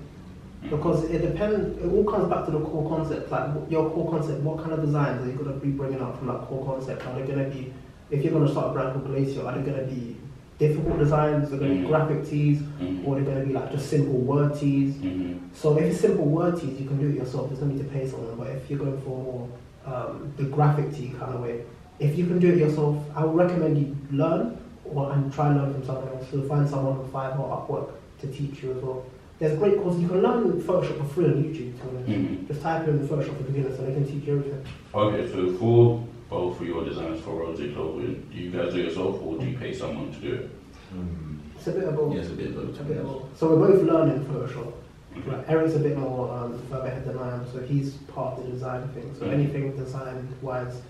Hmm. 0.61 0.71
Because 0.71 1.05
it 1.05 1.21
depends. 1.21 1.79
It 1.79 1.87
all 1.87 2.05
comes 2.05 2.29
back 2.29 2.45
to 2.47 2.51
the 2.51 2.61
core 2.61 2.89
concept. 2.89 3.31
Like 3.31 3.71
your 3.71 3.91
core 3.91 4.11
concept. 4.11 4.41
What 4.43 4.59
kind 4.59 4.73
of 4.73 4.83
designs 4.83 5.27
are 5.27 5.31
you 5.31 5.39
gonna 5.39 5.57
be 5.57 5.71
bringing 5.71 6.03
up 6.03 6.19
from 6.19 6.29
that 6.29 6.43
core 6.43 6.65
concept? 6.65 7.07
Are 7.07 7.19
they 7.19 7.27
gonna 7.27 7.49
be? 7.49 7.73
If 8.11 8.25
you're 8.25 8.33
gonna 8.33 8.51
start 8.51 8.71
a 8.71 8.73
brand 8.73 8.93
called 8.95 9.07
Glacier, 9.07 9.47
are 9.47 9.57
they 9.57 9.71
gonna 9.71 9.85
be 9.85 10.17
difficult 10.59 10.99
designs? 10.99 11.51
they're 11.51 11.59
gonna 11.59 11.75
be 11.75 11.81
Mhm. 11.83 11.87
graphic 11.89 12.29
tees? 12.29 12.59
Mhm. 12.81 13.07
or 13.07 13.15
they're 13.17 13.25
going 13.25 13.41
to 13.41 13.47
be 13.47 13.53
like 13.55 13.71
just 13.73 13.89
simple 13.89 14.19
word 14.19 14.55
teas. 14.59 14.95
Mhm. 14.97 15.39
So 15.55 15.77
if 15.79 15.85
it's 15.85 16.01
simple 16.01 16.25
word 16.27 16.61
teas, 16.61 16.81
you 16.81 16.87
can 16.87 16.99
do 16.99 17.09
it 17.09 17.15
yourself. 17.15 17.49
There's 17.49 17.61
no 17.63 17.69
need 17.69 17.79
to 17.79 17.85
pay 17.85 18.07
someone. 18.07 18.35
But 18.37 18.49
if 18.49 18.69
you're 18.69 18.79
going 18.79 19.01
for 19.03 19.11
more 19.23 19.47
um, 19.87 20.31
the 20.37 20.43
graphic 20.45 20.93
tee 20.95 21.13
kind 21.19 21.33
of 21.35 21.41
way, 21.41 21.61
if 21.99 22.19
you 22.19 22.27
can 22.27 22.39
do 22.39 22.49
it 22.53 22.59
yourself, 22.59 22.97
I 23.17 23.25
would 23.25 23.35
recommend 23.35 23.79
you 23.79 23.97
learn 24.13 24.59
or 24.85 25.13
and 25.13 25.33
try 25.33 25.49
and 25.49 25.57
learn 25.63 25.73
from 25.73 25.85
someone 25.85 26.09
else. 26.09 26.27
So 26.31 26.43
find 26.43 26.69
someone 26.69 26.99
on 26.99 27.05
Fiverr 27.11 27.41
or 27.41 27.49
Upwork 27.57 27.89
to 28.21 28.27
teach 28.27 28.63
you 28.63 28.73
as 28.73 28.83
well. 28.83 29.05
There's 29.39 29.57
great 29.59 29.81
courses. 29.81 30.03
You 30.03 30.09
can 30.09 30.21
learn 30.21 30.53
Photoshop 30.61 30.99
for 30.99 31.05
free 31.05 31.25
on 31.27 31.43
YouTube. 31.45 31.73
To. 31.81 32.11
Mhm. 32.13 32.47
Just 32.49 32.61
type 32.61 32.87
in 32.89 32.99
Photoshop 33.09 33.37
for 33.37 33.45
beginners, 33.45 33.79
and 33.79 33.89
they 33.89 33.95
can 33.95 34.05
teach 34.05 34.27
you 34.27 34.33
everything. 34.35 34.61
Okay, 34.95 35.27
so 35.33 35.53
for 35.53 36.01
both 36.29 36.61
of 36.61 36.67
your 36.67 36.85
designs 36.85 37.21
for 37.23 37.35
Rose 37.37 37.59
Clothing, 37.59 38.29
do 38.31 38.37
you 38.39 38.51
guys 38.51 38.73
do 38.75 38.81
it 38.81 38.85
yourself 38.87 39.21
or 39.23 39.39
do 39.39 39.47
you 39.47 39.57
pay 39.59 39.73
someone 39.75 40.13
to 40.13 40.21
do 40.21 40.35
it? 40.35 40.51
Mm. 40.95 41.39
It's 41.57 41.67
a 41.67 41.73
bit 41.73 41.85
of 41.85 41.97
both. 41.97 42.15
Yes, 42.15 42.29
a 42.29 42.31
bit 42.33 42.47
of 42.49 42.55
both. 42.57 42.81
A 42.81 42.85
bit 42.85 42.97
of 42.99 43.05
both. 43.07 43.39
So 43.39 43.55
we're 43.55 43.69
both 43.69 43.83
learning 43.83 44.25
Photoshop. 44.27 44.73
Okay. 45.17 45.31
Like 45.31 45.49
Eric's 45.49 45.75
a 45.75 45.79
bit 45.81 45.97
more 45.97 46.31
um, 46.31 46.61
further 46.71 46.87
ahead 46.87 47.05
than 47.07 47.19
I 47.19 47.35
am, 47.35 47.51
so 47.51 47.61
he's 47.61 47.95
part 48.15 48.39
of 48.39 48.45
the 48.45 48.53
design 48.53 48.87
thing. 48.89 49.15
So 49.19 49.25
Mhm. 49.27 49.33
anything 49.33 49.77
design 49.77 50.29
wise, 50.43 50.81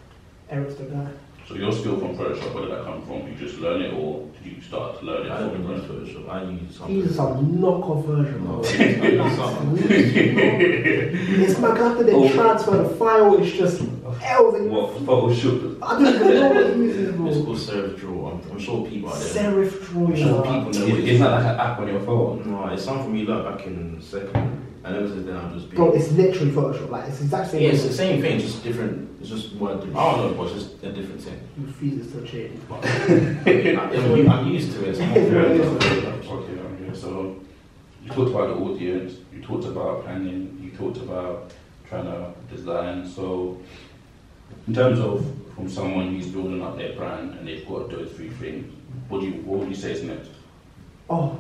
Eric's 0.51 0.75
the 0.75 0.85
guy. 0.85 1.07
So 1.49 1.55
your 1.55 1.73
skill 1.73 1.99
from 1.99 2.15
Photoshop, 2.15 2.53
where 2.53 2.65
did 2.67 2.73
that 2.73 2.85
come 2.85 3.01
from? 3.07 3.27
You 3.27 3.35
just 3.39 3.59
learn 3.59 3.81
it 3.81 3.95
or 3.95 4.29
did 4.45 4.53
you 4.57 4.61
start 4.61 4.99
to 5.01 5.05
learn 5.07 5.27
it 5.27 5.33
I 5.33 5.39
from 5.39 5.63
don't 5.65 5.67
the 5.89 5.95
use? 5.97 6.15
Photoshop. 6.15 6.29
I 6.29 6.43
use 6.45 6.77
something. 6.77 6.95
He's 6.95 7.15
some 7.15 7.59
knockoff 7.59 8.05
version. 8.05 8.45
No, 8.45 8.61
bro. 8.61 8.69
I 8.69 9.09
use 9.09 9.19
Like, 9.19 9.33
something. 9.37 9.77
This 11.41 11.59
man 11.59 11.77
after 11.79 12.05
they 12.05 12.13
Oh. 12.13 12.29
transfer 12.35 12.77
the 12.77 12.89
file, 12.91 13.43
it's 13.43 13.53
just 13.57 13.81
L's 14.23 14.55
and 14.57 14.71
What 14.71 14.91
Photoshop? 15.07 15.79
I 15.83 15.93
don't 16.03 16.15
even 16.15 16.29
know 16.35 16.49
what 16.51 16.77
he 16.77 16.83
uses, 16.83 17.09
It's 17.09 17.17
bro. 17.17 17.45
called 17.45 17.57
Serif 17.57 17.99
Draw. 17.99 18.31
I'm, 18.31 18.51
I'm 18.51 18.59
sure 18.59 18.87
people 18.87 19.09
are 19.11 19.19
there. 19.19 19.53
Serif 19.53 19.87
drawing. 19.87 20.07
I'm 20.13 20.17
sure 20.17 20.43
people 20.43 20.61
know 20.61 20.69
Is- 20.69 20.79
what 20.81 20.89
it 20.89 21.09
Isn't 21.09 21.25
that 21.25 21.31
like 21.31 21.45
an 21.55 21.61
app 21.61 21.79
on 21.81 21.89
your 21.89 22.01
phone? 22.01 22.43
No, 22.51 22.67
it's 22.69 22.85
something 22.85 23.11
we 23.11 23.23
learned 23.25 23.45
back 23.57 23.67
in 23.67 23.97
second. 24.03 24.58
And 24.89 24.97
ever 24.97 25.09
since 25.09 25.27
then, 25.27 25.37
I've 25.37 25.53
just 25.53 25.69
been. 25.69 25.77
Bro, 25.77 25.93
it's 25.93 26.11
literally 26.13 26.51
Photoshop. 26.51 26.89
Like 26.89 27.09
it's 27.09 27.21
exactly 27.21 27.63
yeah, 27.63 27.73
it's 27.73 27.85
the 27.85 27.93
same 27.93 28.23
thing, 28.23 28.41
just 28.41 28.65
different. 28.65 29.21
It's 29.21 29.29
just 29.29 29.53
word. 29.57 29.81
I 29.81 29.83
don't 29.83 29.93
know, 29.93 30.35
but 30.35 30.45
it's 30.51 30.65
just 30.65 30.83
a 30.83 30.91
different 30.93 31.21
thing. 31.21 31.39
He 31.59 31.65
refuses 31.67 32.13
to 32.13 32.27
change. 32.27 32.59
But 32.67 32.87
I, 32.87 34.33
I'm 34.33 34.49
used 34.49 34.73
to 34.73 34.89
it. 34.89 34.97
So 34.97 35.03
I'm 35.03 35.11
Yeah, 35.15 35.29
very 35.29 35.59
yeah. 35.59 35.65
Okay, 35.67 36.53
okay. 36.59 36.95
So 36.99 37.39
you 38.03 38.11
talked 38.11 38.31
about 38.31 38.49
the 38.49 38.55
audience, 38.65 39.17
you 39.31 39.43
talked 39.43 39.67
about 39.67 40.05
planning, 40.05 40.59
you 40.59 40.71
talked 40.71 40.97
about 40.97 41.53
trying 41.87 42.05
to 42.05 42.33
design. 42.51 43.07
So 43.07 43.61
in 44.67 44.75
terms 44.75 45.01
of 45.01 45.23
from 45.55 45.69
someone 45.69 46.15
who's 46.15 46.29
building 46.29 46.63
up 46.63 46.79
their 46.79 46.95
brand 46.95 47.35
and 47.39 47.47
they've 47.47 47.69
got 47.69 47.91
those 47.91 48.11
three 48.13 48.31
things, 48.31 48.73
what 49.11 49.21
do 49.21 49.27
you 49.27 49.33
what 49.43 49.59
would 49.59 49.69
you 49.69 49.75
say 49.75 49.93
is 49.93 50.03
next? 50.03 50.31
Oh, 51.11 51.27
my 51.27 51.37
days. 51.37 51.38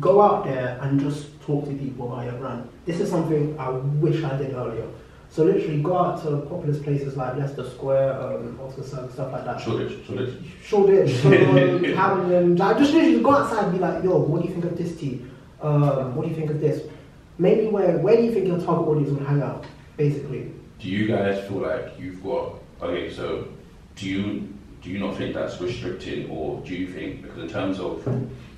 Go 0.00 0.22
out 0.22 0.44
there 0.44 0.78
and 0.82 1.00
just 1.00 1.40
talk 1.42 1.64
to 1.66 1.74
people 1.74 2.12
about 2.12 2.24
your 2.24 2.34
brand. 2.34 2.68
This 2.84 3.00
is 3.00 3.10
something 3.10 3.58
I 3.58 3.70
wish 3.70 4.22
I 4.22 4.36
did 4.36 4.54
earlier. 4.54 4.86
So 5.30 5.44
literally 5.44 5.82
go 5.82 5.96
out 5.96 6.22
to 6.22 6.38
populous 6.48 6.78
places 6.82 7.16
like 7.16 7.36
Leicester 7.36 7.68
Square, 7.68 8.20
um, 8.20 8.58
Oxford 8.62 8.84
Circus, 8.86 9.12
stuff 9.12 9.32
like 9.32 9.44
that. 9.44 9.60
Shoreditch, 9.60 10.06
Shoreditch. 10.06 11.14
Shoreditch, 11.20 11.22
Camden, 11.94 12.56
like 12.56 12.78
just 12.78 12.94
literally 12.94 13.22
go 13.22 13.32
outside 13.34 13.64
and 13.64 13.72
be 13.72 13.78
like, 13.78 14.02
yo, 14.02 14.18
what 14.18 14.42
do 14.42 14.48
you 14.48 14.54
think 14.54 14.64
of 14.64 14.78
this 14.78 14.96
tea? 14.98 15.22
Um, 15.60 16.14
what 16.14 16.22
do 16.22 16.30
you 16.30 16.36
think 16.36 16.50
of 16.50 16.60
this? 16.60 16.88
Maybe 17.36 17.66
where 17.66 17.98
where 17.98 18.16
do 18.16 18.22
you 18.22 18.32
think 18.32 18.46
your 18.46 18.58
target 18.58 18.88
audience 18.88 19.10
would 19.10 19.26
hang 19.26 19.42
out? 19.42 19.66
Basically, 19.96 20.52
Do 20.78 20.88
you 20.88 21.08
guys 21.08 21.46
feel 21.46 21.58
like 21.58 21.98
you've 21.98 22.22
got 22.22 22.54
okay? 22.80 23.12
So 23.12 23.48
do 23.96 24.08
you 24.08 24.48
do 24.80 24.90
you 24.90 24.98
not 24.98 25.16
think 25.16 25.34
that's 25.34 25.60
restricting, 25.60 26.30
or 26.30 26.60
do 26.62 26.74
you 26.74 26.86
think 26.86 27.22
because 27.22 27.38
in 27.38 27.48
terms 27.48 27.80
of 27.80 28.02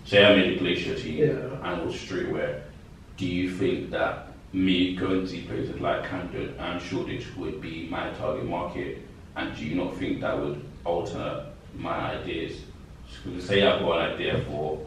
say 0.05 0.25
I'm 0.25 0.39
in 0.39 0.55
a 0.55 0.57
glacier 0.57 0.95
team 0.95 1.19
Yeah. 1.19 1.73
and 1.73 1.87
was 1.87 1.95
streetwear, 1.95 2.63
do 3.17 3.27
you 3.27 3.51
think 3.51 3.91
that 3.91 4.29
me 4.53 4.97
going 4.97 5.27
to 5.27 5.43
places 5.43 5.81
like 5.81 6.09
Camden 6.09 6.55
and 6.59 6.83
Shoreditch 6.83 7.37
would 7.37 7.61
be 7.61 7.87
my 7.89 8.11
target 8.11 8.47
market, 8.47 8.99
and 9.37 9.57
do 9.57 9.65
you 9.65 9.77
not 9.77 9.97
think 9.97 10.21
that 10.21 10.39
would 10.39 10.61
alter 10.85 11.47
my 11.77 12.17
ideas? 12.17 12.63
Because 13.25 13.45
say 13.45 13.67
I've 13.67 13.81
got 13.81 13.99
an 13.99 14.15
idea 14.15 14.45
for 14.49 14.81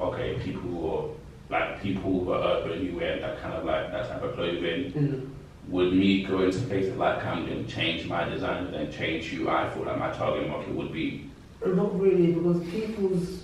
okay 0.00 0.38
people 0.44 0.60
who 0.62 0.90
are 0.90 1.08
like 1.50 1.82
people 1.82 2.02
who 2.02 2.32
are 2.32 2.58
urban 2.58 2.86
who 2.86 2.96
wear 2.98 3.18
that 3.20 3.40
kind 3.40 3.54
of 3.54 3.64
like 3.64 3.90
that 3.90 4.08
type 4.08 4.22
of 4.22 4.34
clothing 4.34 4.92
mm. 4.92 5.30
would 5.68 5.92
me 5.92 6.22
going 6.24 6.50
to 6.50 6.58
places 6.62 6.94
like 6.96 7.20
Camden 7.22 7.66
change 7.66 8.06
my 8.06 8.28
design 8.28 8.66
and 8.66 8.74
then 8.74 8.92
change 8.92 9.26
who 9.26 9.48
I 9.48 9.68
thought 9.70 9.86
like 9.86 9.98
my 9.98 10.12
target 10.12 10.48
market 10.48 10.74
would 10.74 10.92
be? 10.92 11.30
not 11.66 11.98
really 11.98 12.32
because 12.32 12.62
people's 12.68 13.42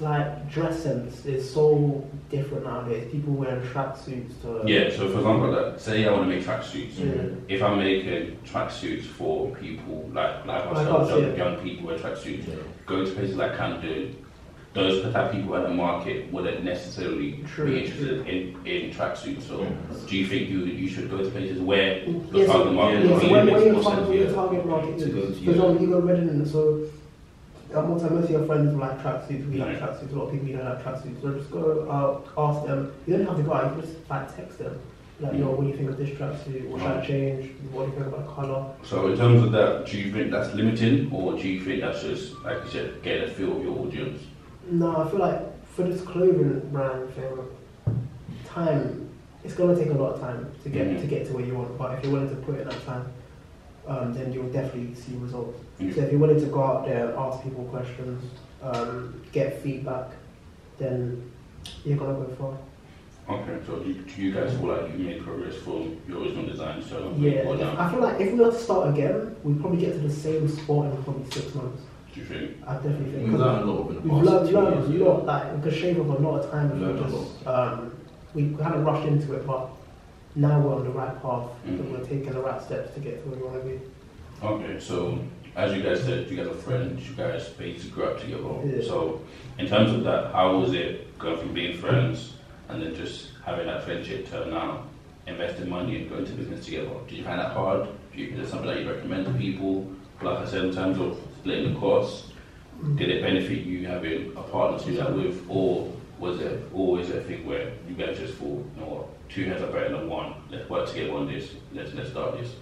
like 0.00 0.50
dress 0.50 0.82
sense 0.82 1.24
is 1.26 1.48
so 1.52 2.06
different 2.30 2.64
nowadays. 2.64 3.10
People 3.10 3.34
wearing 3.34 3.62
tracksuits 3.68 4.40
to 4.42 4.62
Yeah, 4.66 4.90
so 4.90 5.08
for 5.10 5.18
example, 5.18 5.50
like, 5.50 5.78
say 5.80 6.06
I 6.06 6.12
want 6.12 6.24
to 6.24 6.34
make 6.36 6.44
tracksuits. 6.44 6.98
Yeah. 6.98 7.34
If 7.48 7.62
I'm 7.62 7.78
making 7.78 8.38
tracksuits 8.44 9.04
for 9.04 9.50
people 9.56 10.08
like 10.12 10.46
like 10.46 10.66
Like 10.66 10.76
ourselves, 10.76 11.10
us, 11.10 11.20
young, 11.20 11.30
yeah. 11.30 11.44
young 11.44 11.56
people 11.62 11.86
wear 11.88 11.98
tracksuits, 11.98 12.44
go 12.86 13.04
to 13.04 13.10
places 13.10 13.36
like 13.36 13.56
Camden, 13.56 14.16
those 14.72 15.02
type 15.02 15.16
of 15.16 15.32
people 15.32 15.56
at 15.56 15.64
the 15.64 15.74
market 15.74 16.32
wouldn't 16.32 16.62
necessarily 16.62 17.42
True, 17.54 17.66
be 17.66 17.80
interested 17.84 18.26
in, 18.28 18.54
in 18.66 18.90
tracksuits. 18.92 19.42
So, 19.42 19.66
do 20.06 20.16
you 20.16 20.26
think 20.26 20.48
you 20.48 20.60
you 20.60 20.88
should 20.88 21.10
go 21.10 21.18
to 21.18 21.30
places 21.30 21.60
where 21.60 22.04
the 22.04 22.38
Yes, 22.38 22.48
target 22.48 22.72
market 22.74 23.04
yeah, 23.04 23.10
Yes, 23.10 23.22
really 23.22 23.32
when, 23.32 23.46
makes 23.46 23.56
when 23.58 23.64
you're 23.66 23.74
more 23.74 23.82
sense? 23.82 23.96
target, 24.06 24.16
your 24.20 24.32
target 24.32 24.66
market 24.66 24.98
To 24.98 25.04
is, 25.04 25.38
because 25.40 25.74
yeah. 25.74 25.80
you 25.80 25.86
go 25.88 25.98
Reading, 26.00 26.44
so 26.46 26.84
uh, 27.74 27.82
most, 27.82 28.04
of 28.04 28.30
your 28.30 28.44
friends 28.46 28.74
like 28.74 29.02
tracksuits, 29.02 29.48
we 29.50 29.58
like 29.58 29.78
tracksuits, 29.78 30.12
a 30.12 30.16
lot 30.16 30.26
of 30.26 30.32
people 30.32 30.48
you 30.48 30.56
don't 30.56 30.64
like 30.64 30.82
tracksuits, 30.84 31.22
so 31.22 31.34
just 31.38 31.50
go 31.50 31.90
out, 31.90 32.28
ask 32.36 32.66
them, 32.66 32.92
you 33.06 33.16
don't 33.16 33.26
have 33.26 33.36
to 33.36 33.42
go 33.42 33.52
out, 33.52 33.64
you 33.76 33.82
can 33.82 33.90
just 33.90 34.10
like 34.10 34.36
text 34.36 34.58
them, 34.58 34.78
like, 35.20 35.34
yo, 35.34 35.50
what 35.50 35.62
do 35.62 35.68
you 35.68 35.76
think 35.76 35.90
of 35.90 35.96
this 35.96 36.10
tracksuit, 36.10 36.66
what 36.68 36.80
should 36.80 36.90
I 36.90 37.06
change, 37.06 37.52
what 37.72 37.84
do 37.84 37.90
you 37.90 37.96
think 37.96 38.06
about 38.08 38.26
the 38.26 38.32
colour? 38.32 38.74
So, 38.82 39.08
in 39.08 39.16
terms 39.16 39.42
of 39.42 39.52
that, 39.52 39.86
do 39.86 39.98
you 39.98 40.12
think 40.12 40.30
that's 40.30 40.54
limiting, 40.54 41.12
or 41.12 41.34
do 41.34 41.48
you 41.48 41.64
think 41.64 41.80
that's 41.80 42.02
just 42.02 42.34
like 42.42 42.64
you 42.64 42.70
said, 42.70 43.02
getting 43.02 43.30
a 43.30 43.32
feel 43.32 43.56
of 43.56 43.62
your 43.62 43.78
audience? 43.78 44.22
No, 44.68 44.96
I 44.96 45.08
feel 45.10 45.20
like 45.20 45.66
for 45.68 45.82
this 45.84 46.02
clothing 46.02 46.60
brand 46.72 47.14
thing, 47.14 47.38
time 48.46 49.08
it's 49.42 49.54
gonna 49.54 49.74
take 49.74 49.88
a 49.90 49.94
lot 49.94 50.14
of 50.14 50.20
time 50.20 50.50
to 50.62 50.68
get 50.68 50.86
Mhm. 50.88 51.00
to 51.00 51.06
get 51.06 51.26
to 51.26 51.32
where 51.32 51.44
you 51.44 51.54
want. 51.54 51.78
But 51.78 51.94
if 51.98 52.04
you're 52.04 52.12
willing 52.12 52.28
to 52.28 52.36
put 52.36 52.58
in 52.58 52.68
that 52.68 52.84
time, 52.84 53.06
um, 53.90 54.14
then 54.14 54.32
you'll 54.32 54.52
definitely 54.52 54.94
see 54.94 55.16
results. 55.16 55.58
So 55.78 55.84
if 55.84 56.12
you're 56.12 56.20
willing 56.20 56.40
to 56.40 56.46
go 56.46 56.62
out 56.62 56.86
there, 56.86 57.14
ask 57.16 57.42
people 57.42 57.64
questions, 57.64 58.22
um, 58.62 59.20
get 59.32 59.60
feedback, 59.62 60.10
then 60.78 61.30
you're 61.84 61.98
gonna 61.98 62.14
go 62.14 62.26
far. 62.38 62.56
Okay, 63.36 63.58
so 63.66 63.80
do, 63.80 63.92
do 63.92 64.22
you 64.22 64.32
guys 64.32 64.56
feel 64.56 64.66
like 64.68 64.92
you 64.92 65.04
made 65.04 65.22
progress 65.24 65.56
from 65.56 66.00
your 66.08 66.22
original 66.22 66.46
design? 66.46 66.82
So, 66.82 67.12
Yeah, 67.16 67.44
what 67.46 67.56
if- 67.56 67.60
now? 67.60 67.74
I 67.78 67.90
feel 67.90 68.00
like 68.00 68.20
if 68.20 68.32
we 68.32 68.38
were 68.38 68.50
to 68.50 68.56
start 68.56 68.88
again, 68.90 69.34
we'd 69.42 69.60
probably 69.60 69.80
get 69.80 69.92
to 69.94 69.98
the 69.98 70.10
same 70.10 70.48
spot 70.48 70.86
in 70.86 71.02
probably 71.02 71.30
six 71.30 71.54
months. 71.54 71.82
Do 72.14 72.20
you 72.20 72.26
think? 72.26 72.50
I 72.66 72.74
definitely 72.74 73.12
think. 73.12 73.24
We've 73.30 73.38
learned 73.40 73.62
a 73.62 73.66
lot 73.66 73.78
over 73.80 73.92
the 73.94 74.00
We've 74.00 74.12
past 74.12 74.24
learned, 74.26 74.48
two 74.48 74.54
learned 74.54 74.94
a 75.02 75.04
lot, 75.04 75.26
like 75.26 75.56
we 75.56 75.62
could 75.62 75.74
shave 75.74 76.00
off 76.00 76.18
a 76.18 76.22
lot 76.22 76.40
of 76.40 76.50
time 76.50 76.66
if 76.72 76.80
Learned 76.80 76.98
we 76.98 77.04
a 77.04 77.10
just 77.10 77.46
um, 77.46 77.92
we 78.34 78.54
kind 78.54 78.74
of 78.74 78.84
rushed 78.84 79.06
into 79.06 79.34
it, 79.34 79.46
but 79.46 79.70
now 80.34 80.60
we're 80.60 80.74
on 80.74 80.84
the 80.84 80.90
right 80.90 81.20
path. 81.22 81.44
Mhm. 81.66 81.80
and 81.80 81.92
We're 81.92 82.04
taking 82.04 82.32
the 82.32 82.40
right 82.40 82.60
steps 82.62 82.94
to 82.94 83.00
get 83.00 83.22
to 83.22 83.30
where 83.30 83.38
we 83.38 83.46
want 83.46 83.62
to 83.62 83.68
be. 83.68 83.80
Okay, 84.42 84.80
so 84.80 85.18
as 85.56 85.72
you 85.74 85.82
guys 85.82 86.02
said, 86.02 86.30
you 86.30 86.36
guys 86.36 86.46
are 86.46 86.54
friends, 86.54 87.08
you 87.08 87.14
guys 87.16 87.48
basically 87.50 87.90
grew 87.90 88.04
up 88.04 88.20
together. 88.20 88.42
Yeah. 88.64 88.82
So, 88.82 89.20
in 89.58 89.66
terms 89.66 89.92
of 89.92 90.04
that, 90.04 90.32
how 90.32 90.56
was 90.58 90.72
it 90.72 91.18
going 91.18 91.38
from 91.38 91.52
being 91.52 91.76
friends 91.76 92.34
and 92.68 92.80
then 92.82 92.94
just 92.94 93.30
having 93.44 93.66
that 93.66 93.82
friendship 93.82 94.30
to 94.30 94.48
now 94.48 94.84
investing 95.26 95.68
money 95.68 95.96
and 95.96 96.08
going 96.08 96.24
to 96.24 96.32
business 96.32 96.64
together? 96.64 96.90
Did 97.08 97.18
you 97.18 97.24
find 97.24 97.38
that 97.40 97.52
hard? 97.52 97.88
Do 98.14 98.20
you, 98.20 98.32
is 98.34 98.38
it 98.38 98.48
something 98.50 98.68
that 98.68 98.80
you 98.80 98.88
recommend 98.90 99.26
to 99.26 99.32
people? 99.32 99.86
Like 100.22 100.38
I 100.38 100.46
said, 100.46 100.64
in 100.66 100.72
terms 100.74 100.98
of 100.98 101.18
splitting 101.40 101.74
the 101.74 101.80
costs, 101.80 102.30
did 102.96 103.10
it 103.10 103.22
benefit 103.22 103.58
you 103.58 103.86
having 103.86 104.32
a 104.36 104.42
partner 104.42 104.78
to 104.78 104.84
do 104.86 104.96
that 104.96 105.14
with, 105.14 105.44
or 105.48 105.92
was 106.20 106.40
it 106.40 106.62
always 106.74 107.08
a 107.10 107.22
thing 107.22 107.46
where 107.46 107.72
you 107.88 107.94
guys 107.94 108.18
just 108.18 108.34
thought, 108.34 108.64
you 108.74 108.80
know 108.80 108.86
what, 108.86 109.28
two 109.30 109.46
heads 109.46 109.62
are 109.62 109.72
better 109.72 109.96
than 109.96 110.08
one. 110.08 110.34
Let's 110.50 110.68
work 110.68 110.88
together 110.88 111.14
on 111.14 111.26
this. 111.26 111.54
Let's 111.72 111.94
let's 111.94 112.10
start 112.10 112.38
this. 112.38 112.54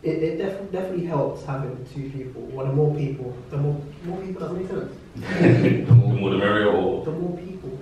It, 0.00 0.22
it 0.22 0.38
def- 0.38 0.70
definitely 0.70 1.06
helps 1.06 1.44
having 1.44 1.84
two 1.92 2.08
people. 2.10 2.42
Well, 2.42 2.66
the 2.66 2.72
more 2.72 2.94
people, 2.94 3.36
the 3.50 3.56
more 3.56 3.82
more 4.04 4.22
people 4.22 4.40
doesn't 4.40 4.58
make 4.58 4.68
sense. 4.68 4.94
the 5.88 5.94
more 5.94 6.30
the 6.30 6.38
merrier, 6.38 6.70
or 6.70 7.04
The 7.04 7.10
more 7.10 7.36
people. 7.36 7.78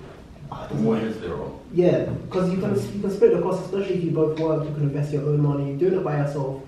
The 0.69 0.75
more 0.77 0.97
heads 0.97 1.21
there 1.21 1.35
are. 1.35 1.51
Yeah, 1.75 2.05
because 2.05 2.51
you 2.51 2.59
can 2.59 2.75
you 2.75 3.01
can 3.03 3.11
split 3.11 3.35
the 3.35 3.43
cost, 3.43 3.67
especially 3.67 3.97
if 3.97 4.05
you 4.05 4.11
both 4.13 4.41
work. 4.41 4.67
You 4.67 4.75
can 4.75 4.85
invest 4.85 5.13
your 5.13 5.25
own 5.25 5.41
money. 5.43 5.77
Doing 5.77 5.95
it 5.95 6.05
by 6.05 6.17
yourself, 6.17 6.63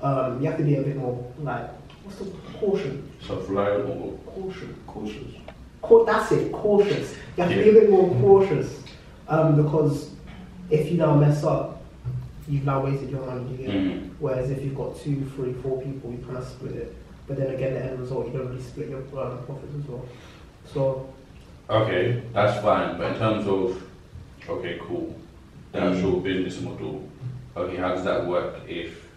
um, 0.00 0.40
you 0.40 0.48
have 0.48 0.56
to 0.56 0.64
be 0.64 0.76
a 0.76 0.82
bit 0.82 0.96
more 0.96 1.32
like 1.40 1.68
what's 2.04 2.18
the 2.18 2.32
caution? 2.58 3.10
self-reliant, 3.20 3.88
or 3.88 4.18
Caution. 4.26 4.74
Cautious. 4.86 5.34
That's 6.06 6.32
it, 6.32 6.52
cautious. 6.52 7.14
You 7.36 7.44
have 7.44 7.52
to 7.52 7.62
be 7.62 7.70
a 7.70 7.72
bit 7.72 7.90
more 7.90 8.08
cautious 8.20 8.82
um, 9.28 9.62
because 9.62 10.10
if 10.70 10.90
you 10.90 10.98
now 10.98 11.14
mess 11.14 11.44
up, 11.44 11.82
you've 12.48 12.64
now 12.64 12.84
wasted 12.84 13.10
your 13.10 13.24
money. 13.24 13.62
You? 13.62 13.68
Mm. 13.68 14.10
Whereas 14.18 14.50
if 14.50 14.62
you've 14.62 14.74
got 14.74 14.98
two, 14.98 15.24
three, 15.36 15.52
four 15.54 15.80
people, 15.82 16.10
you 16.10 16.18
kind 16.18 16.38
of 16.38 16.46
split 16.46 16.76
it. 16.76 16.96
But 17.26 17.36
then 17.36 17.54
again, 17.54 17.74
the 17.74 17.84
end 17.84 18.00
result, 18.00 18.26
you 18.26 18.32
don't 18.32 18.48
really 18.48 18.62
split 18.62 18.88
your 18.88 19.00
um, 19.00 19.44
profits 19.44 19.74
as 19.78 19.86
well. 19.86 20.06
So 20.72 21.12
Okay, 21.70 22.22
that's 22.32 22.60
fine. 22.62 22.98
But 22.98 23.12
in 23.12 23.18
terms 23.18 23.46
of, 23.46 23.82
okay, 24.48 24.78
cool, 24.82 25.16
the 25.72 25.80
actual 25.80 26.20
business 26.20 26.60
model, 26.60 27.08
okay, 27.56 27.76
how 27.76 27.94
does 27.94 28.04
that 28.04 28.26
work 28.26 28.60
if, 28.68 29.08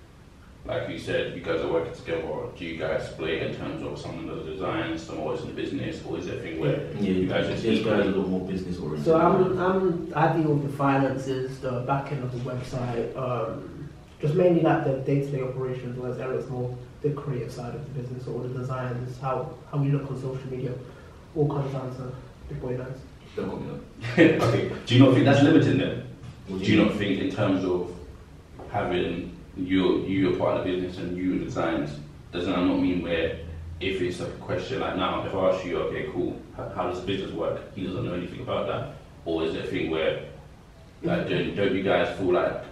like 0.65 0.89
you 0.89 0.97
said, 0.97 1.35
you 1.35 1.41
guys 1.41 1.61
are 1.61 1.71
working 1.71 1.93
together? 1.93 2.23
Do 2.57 2.65
you 2.65 2.77
guys 2.77 3.07
split 3.07 3.43
in 3.43 3.55
terms 3.55 3.83
of 3.83 3.99
someone 3.99 4.27
does 4.27 4.45
design, 4.45 4.97
someone 4.97 5.35
is 5.35 5.41
in 5.41 5.47
the 5.49 5.53
business, 5.53 6.03
or 6.05 6.17
is 6.17 6.27
it 6.27 6.37
a 6.37 6.41
thing 6.41 6.59
where 6.59 6.91
Yeah, 6.95 7.11
you 7.11 7.27
guys 7.27 7.47
just 7.47 7.63
these 7.63 7.85
guys 7.85 7.99
are 7.99 8.01
a 8.01 8.05
little 8.05 8.27
more 8.27 8.47
business 8.47 8.79
oriented. 8.79 9.05
So 9.05 9.19
I'm, 9.19 9.59
I'm, 9.59 10.13
I 10.15 10.35
deal 10.35 10.53
with 10.53 10.71
the 10.71 10.77
finances, 10.77 11.59
the 11.59 11.81
back 11.81 12.11
end 12.11 12.23
of 12.23 12.31
the 12.31 12.49
website, 12.49 13.15
um, 13.15 13.89
just 14.19 14.33
mainly 14.33 14.61
like 14.61 14.85
the 14.85 14.93
day-to-day 14.93 15.43
operations, 15.43 15.99
whereas 15.99 16.19
Eric's 16.19 16.49
more 16.49 16.75
the 17.03 17.11
creative 17.11 17.51
side 17.51 17.75
of 17.75 17.85
the 17.85 18.01
business, 18.01 18.25
or 18.27 18.41
the 18.41 18.57
designs, 18.57 19.19
how, 19.19 19.53
how 19.71 19.77
we 19.77 19.89
look 19.89 20.09
on 20.09 20.19
social 20.19 20.49
media, 20.49 20.73
all 21.35 21.47
comes 21.47 21.71
down 21.73 21.95
to 21.95 22.11
Big 22.49 22.59
Boy 22.59 22.75
Dance. 22.75 22.99
Don't 23.35 23.49
call 23.49 23.59
me 23.59 23.79
that. 24.17 24.41
okay, 24.41 24.71
do 24.87 24.95
you 24.95 25.03
not 25.03 25.13
think 25.13 25.25
that's 25.25 25.43
limiting 25.43 25.77
then? 25.77 26.07
What 26.47 26.63
Do 26.63 26.71
you 26.71 26.83
not 26.83 26.95
think 26.95 27.19
in 27.19 27.29
terms 27.29 27.63
of 27.65 27.91
having 28.71 29.34
you 29.57 30.01
you 30.05 30.33
a 30.33 30.37
part 30.37 30.57
of 30.57 30.65
the 30.65 30.71
business 30.71 30.97
and 30.97 31.17
you 31.17 31.39
designs, 31.39 31.91
does 32.31 32.45
that 32.45 32.57
not 32.57 32.79
mean 32.79 33.01
where 33.01 33.39
if 33.79 34.01
it's 34.01 34.19
a 34.21 34.25
question 34.47 34.79
like 34.79 34.95
now, 34.95 35.25
if 35.25 35.33
I 35.35 35.49
ask 35.51 35.65
you, 35.65 35.77
okay, 35.79 36.09
cool, 36.13 36.39
how, 36.55 36.69
how 36.69 36.89
does 36.89 37.01
business 37.01 37.31
work? 37.31 37.59
He 37.75 37.85
doesn't 37.85 38.05
know 38.05 38.13
anything 38.13 38.41
about 38.41 38.67
that, 38.67 38.95
or 39.25 39.43
is 39.43 39.55
it 39.55 39.65
a 39.65 39.67
thing 39.67 39.91
where 39.91 40.23
like 41.03 41.29
don't, 41.29 41.55
don't 41.55 41.73
you 41.75 41.83
guys 41.83 42.17
feel 42.17 42.31
like 42.31 42.63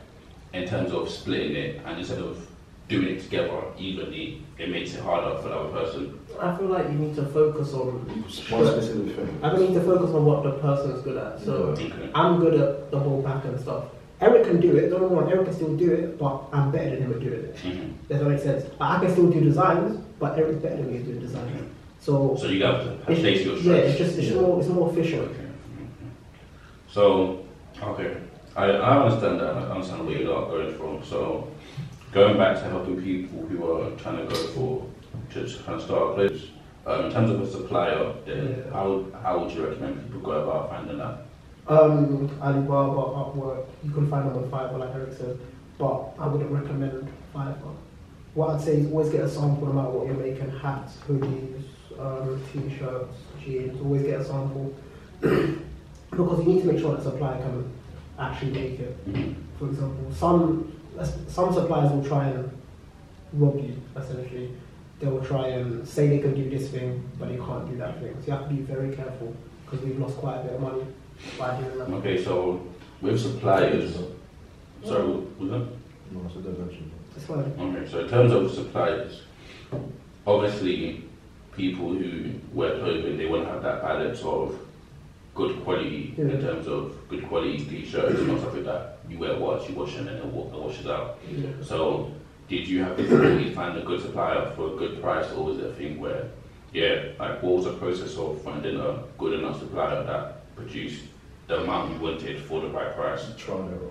in 0.53 0.67
terms 0.67 0.91
of 0.93 1.09
splitting 1.09 1.55
it 1.55 1.81
and 1.85 1.97
instead 1.99 2.19
of 2.19 2.47
doing 2.89 3.15
it 3.15 3.21
together 3.23 3.61
evenly, 3.77 4.41
it 4.57 4.69
makes 4.69 4.93
it 4.93 5.01
harder 5.01 5.41
for 5.41 5.49
the 5.49 5.55
other 5.55 5.69
person? 5.69 6.19
I 6.39 6.55
feel 6.57 6.67
like 6.67 6.87
you 6.87 6.93
need 6.93 7.15
to 7.15 7.25
focus 7.27 7.73
on, 7.73 7.99
One 8.49 8.65
specific 8.67 9.15
thing. 9.15 9.39
I 9.43 9.49
don't 9.49 9.61
need 9.61 9.73
to 9.75 9.81
focus 9.83 10.09
on 10.15 10.25
what 10.25 10.43
the 10.43 10.51
person's 10.53 11.01
good 11.03 11.17
at. 11.17 11.39
So 11.41 11.53
Okay. 11.77 12.09
I'm 12.15 12.39
good 12.39 12.55
at 12.59 12.91
the 12.91 12.99
whole 12.99 13.21
back 13.21 13.45
end 13.45 13.59
stuff. 13.59 13.85
Eric 14.23 14.43
can 14.45 14.59
do 14.61 14.75
it, 14.77 14.89
don't 14.89 15.01
get 15.01 15.11
me 15.11 15.15
wrong, 15.17 15.31
Eric 15.31 15.45
can 15.45 15.53
still 15.53 15.75
do 15.75 15.91
it, 15.91 16.17
but 16.17 16.43
I'm 16.53 16.71
better 16.71 16.95
than 16.95 17.11
at 17.13 17.19
doing 17.19 17.33
it. 17.33 17.55
Mhm. 17.57 17.93
Does 18.09 18.19
that 18.19 18.29
make 18.29 18.39
sense? 18.39 18.65
I 18.79 18.99
can 18.99 19.11
still 19.11 19.29
do 19.29 19.41
designs, 19.41 20.01
but 20.19 20.37
Eric's 20.37 20.61
better 20.61 20.77
than 20.77 20.91
me 20.91 20.99
doing 20.99 21.19
designs. 21.19 21.51
So 21.99 22.35
So 22.39 22.47
you 22.47 22.63
have 22.65 22.85
it's, 23.07 23.19
place 23.21 23.45
your 23.45 23.55
yeah, 23.57 23.73
it's 23.87 23.97
just 23.97 24.17
it's 24.17 24.33
more 24.35 24.59
it's 24.59 24.69
more 24.69 24.89
efficient. 24.91 25.23
Okay. 25.23 25.47
So, 26.89 27.39
okay, 27.81 28.17
I, 28.55 28.65
I 28.65 29.03
understand 29.03 29.39
that. 29.39 29.55
I 29.55 29.61
understand 29.71 30.05
where 30.05 30.15
you're 30.17 30.27
going 30.47 30.73
from. 30.75 31.03
So, 31.03 31.47
going 32.11 32.37
back 32.37 32.57
to 32.59 32.65
helping 32.69 33.01
people 33.01 33.39
who 33.47 33.57
are 33.71 33.89
trying 33.97 34.17
to 34.17 34.25
go 34.25 34.35
for 34.53 34.85
to 35.33 35.39
kind 35.65 35.79
of 35.79 35.81
start 35.81 36.11
a 36.11 36.13
place. 36.13 36.41
Um, 36.85 37.05
in 37.05 37.11
terms 37.13 37.31
of 37.31 37.41
a 37.41 37.47
supplier, 37.47 38.11
Yeah. 38.27 38.69
how 38.73 39.05
how 39.23 39.39
would 39.39 39.51
you 39.53 39.65
recommend 39.65 40.03
people 40.05 40.19
go 40.21 40.31
about 40.43 40.69
finding 40.69 40.97
that? 40.97 41.22
Um, 41.67 42.29
Alibaba, 42.41 43.01
Upwork, 43.23 43.65
you 43.83 43.91
can 43.91 44.09
find 44.09 44.29
them 44.29 44.37
on 44.37 44.49
Fiverr, 44.49 44.79
like 44.79 44.93
Eric 44.93 45.17
said, 45.17 45.39
but 45.77 46.13
I 46.19 46.27
wouldn't 46.27 46.51
recommend 46.51 47.07
Fiverr. 47.33 47.75
What 48.33 48.49
I'd 48.49 48.61
say 48.61 48.77
is 48.77 48.91
always 48.91 49.09
get 49.09 49.21
a 49.21 49.29
sample 49.29 49.67
no 49.67 49.73
matter 49.73 49.89
what 49.89 50.07
you're 50.07 50.17
making 50.17 50.49
hats, 50.59 50.97
hoodies, 51.07 51.63
um, 51.99 52.43
t 52.51 52.75
shirts, 52.77 53.15
jeans, 53.41 53.79
always 53.81 54.01
get 54.03 54.21
a 54.21 54.25
sample 54.25 54.73
because 55.21 56.39
you 56.39 56.53
need 56.53 56.61
to 56.63 56.67
make 56.67 56.79
sure 56.79 56.95
that 56.95 57.03
supplier 57.03 57.41
can 57.41 57.71
actually 58.19 58.51
make 58.51 58.79
it. 58.79 58.97
For 59.59 59.67
example, 59.67 60.11
some 60.13 60.73
some 61.27 61.53
suppliers 61.53 61.91
will 61.91 62.03
try 62.03 62.27
and 62.27 62.51
rob 63.33 63.55
you 63.57 63.75
essentially. 63.95 64.51
They 64.99 65.07
will 65.07 65.23
try 65.23 65.47
and 65.49 65.87
say 65.87 66.07
they 66.07 66.19
can 66.19 66.33
do 66.33 66.49
this 66.49 66.69
thing, 66.69 67.09
but 67.19 67.29
they 67.29 67.37
can't 67.37 67.69
do 67.69 67.77
that 67.77 67.99
thing. 67.99 68.15
So 68.21 68.27
you 68.27 68.33
have 68.33 68.49
to 68.49 68.53
be 68.53 68.61
very 68.61 68.95
careful 68.95 69.35
because 69.65 69.85
we've 69.85 69.99
lost 69.99 70.17
quite 70.17 70.39
a 70.39 70.43
bit 70.43 70.53
of 70.53 70.61
money. 70.61 70.85
Okay, 71.95 72.23
so 72.23 72.61
with 73.01 73.19
suppliers, 73.19 73.95
sorry, 74.85 75.03
was 75.07 75.49
that? 75.49 75.67
No, 76.11 76.21
I 76.29 76.33
said 76.33 76.43
that 76.43 76.49
eventually. 76.51 76.91
It's 77.15 77.25
fine. 77.25 77.53
Okay, 77.59 77.89
so 77.91 77.99
in 77.99 78.09
terms 78.09 78.31
of 78.31 78.51
suppliers, 78.51 79.21
obviously 80.25 81.03
people 81.55 81.89
who 81.93 82.31
wear 82.53 82.79
clothing, 82.79 83.17
they 83.17 83.25
want 83.27 83.43
to 83.43 83.49
have 83.49 83.63
that 83.63 83.81
balance 83.81 84.21
of 84.21 84.55
good 85.35 85.63
quality 85.63 86.13
in 86.17 86.41
terms 86.41 86.67
of 86.67 86.95
good 87.09 87.27
quality 87.27 87.57
t-shirts 87.65 88.19
and 88.19 88.39
stuff 88.39 88.53
like 88.53 88.65
that 88.65 88.99
you 89.09 89.17
wear 89.17 89.35
once, 89.37 89.67
you 89.67 89.75
wash 89.75 89.95
and 89.97 90.07
then 90.07 90.15
it 90.17 90.25
wa- 90.25 90.45
it 90.55 90.61
washes 90.61 90.87
out. 90.87 91.17
Yeah. 91.29 91.49
So 91.63 92.11
did 92.47 92.67
you 92.67 92.83
have 92.83 92.95
difficulty 92.97 93.53
find 93.53 93.77
a 93.77 93.81
good 93.81 94.01
supplier 94.01 94.51
for 94.55 94.73
a 94.73 94.77
good 94.77 95.01
price 95.01 95.31
or 95.31 95.45
was 95.45 95.57
it 95.57 95.65
a 95.65 95.73
thing 95.73 95.99
where 95.99 96.25
yeah, 96.71 97.05
like 97.19 97.41
what 97.43 97.55
was 97.55 97.65
the 97.65 97.73
process 97.73 98.15
of 98.17 98.41
finding 98.43 98.79
a 98.79 99.03
good 99.17 99.39
enough 99.39 99.59
supplier 99.59 100.03
that 100.03 100.42
produced 100.55 101.03
the 101.47 101.61
amount 101.61 101.93
you 101.93 101.99
wanted 101.99 102.41
for 102.43 102.61
the 102.61 102.67
right 102.69 102.95
price? 102.95 103.25
Trial 103.37 103.61
and 103.63 103.73
error. 103.73 103.89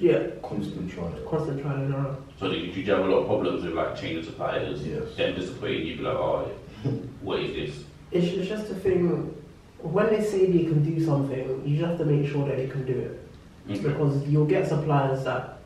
Yeah, 0.00 0.28
Constant 0.42 0.90
trial 0.90 1.06
and 1.08 1.16
error. 1.16 1.26
constant 1.26 1.60
trial 1.62 1.76
and 1.76 1.94
error. 1.94 2.16
So 2.38 2.48
did 2.48 2.74
you 2.76 2.84
have 2.84 3.04
a 3.04 3.08
lot 3.08 3.18
of 3.22 3.26
problems 3.26 3.64
with 3.64 3.72
like 3.74 3.96
changing 4.00 4.24
suppliers? 4.24 4.86
Yes. 4.86 5.02
Then 5.16 5.34
disappointing 5.34 5.86
you, 5.86 5.96
be 5.96 6.02
like, 6.02 6.14
oh, 6.14 6.50
what 7.20 7.40
is 7.40 7.52
this? 7.74 7.84
It's, 8.12 8.26
it's 8.34 8.48
just 8.48 8.70
a 8.70 8.74
thing. 8.76 9.34
When 9.80 10.06
they 10.08 10.22
say 10.24 10.46
they 10.50 10.64
can 10.64 10.82
do 10.82 11.04
something, 11.04 11.62
you 11.66 11.76
just 11.78 11.88
have 11.90 11.98
to 11.98 12.04
make 12.04 12.30
sure 12.30 12.46
that 12.46 12.56
they 12.56 12.68
can 12.68 12.84
do 12.86 12.98
it. 12.98 13.24
Okay. 13.70 13.80
because 13.80 14.26
you'll 14.26 14.46
get 14.46 14.66
suppliers 14.66 15.24
that 15.24 15.58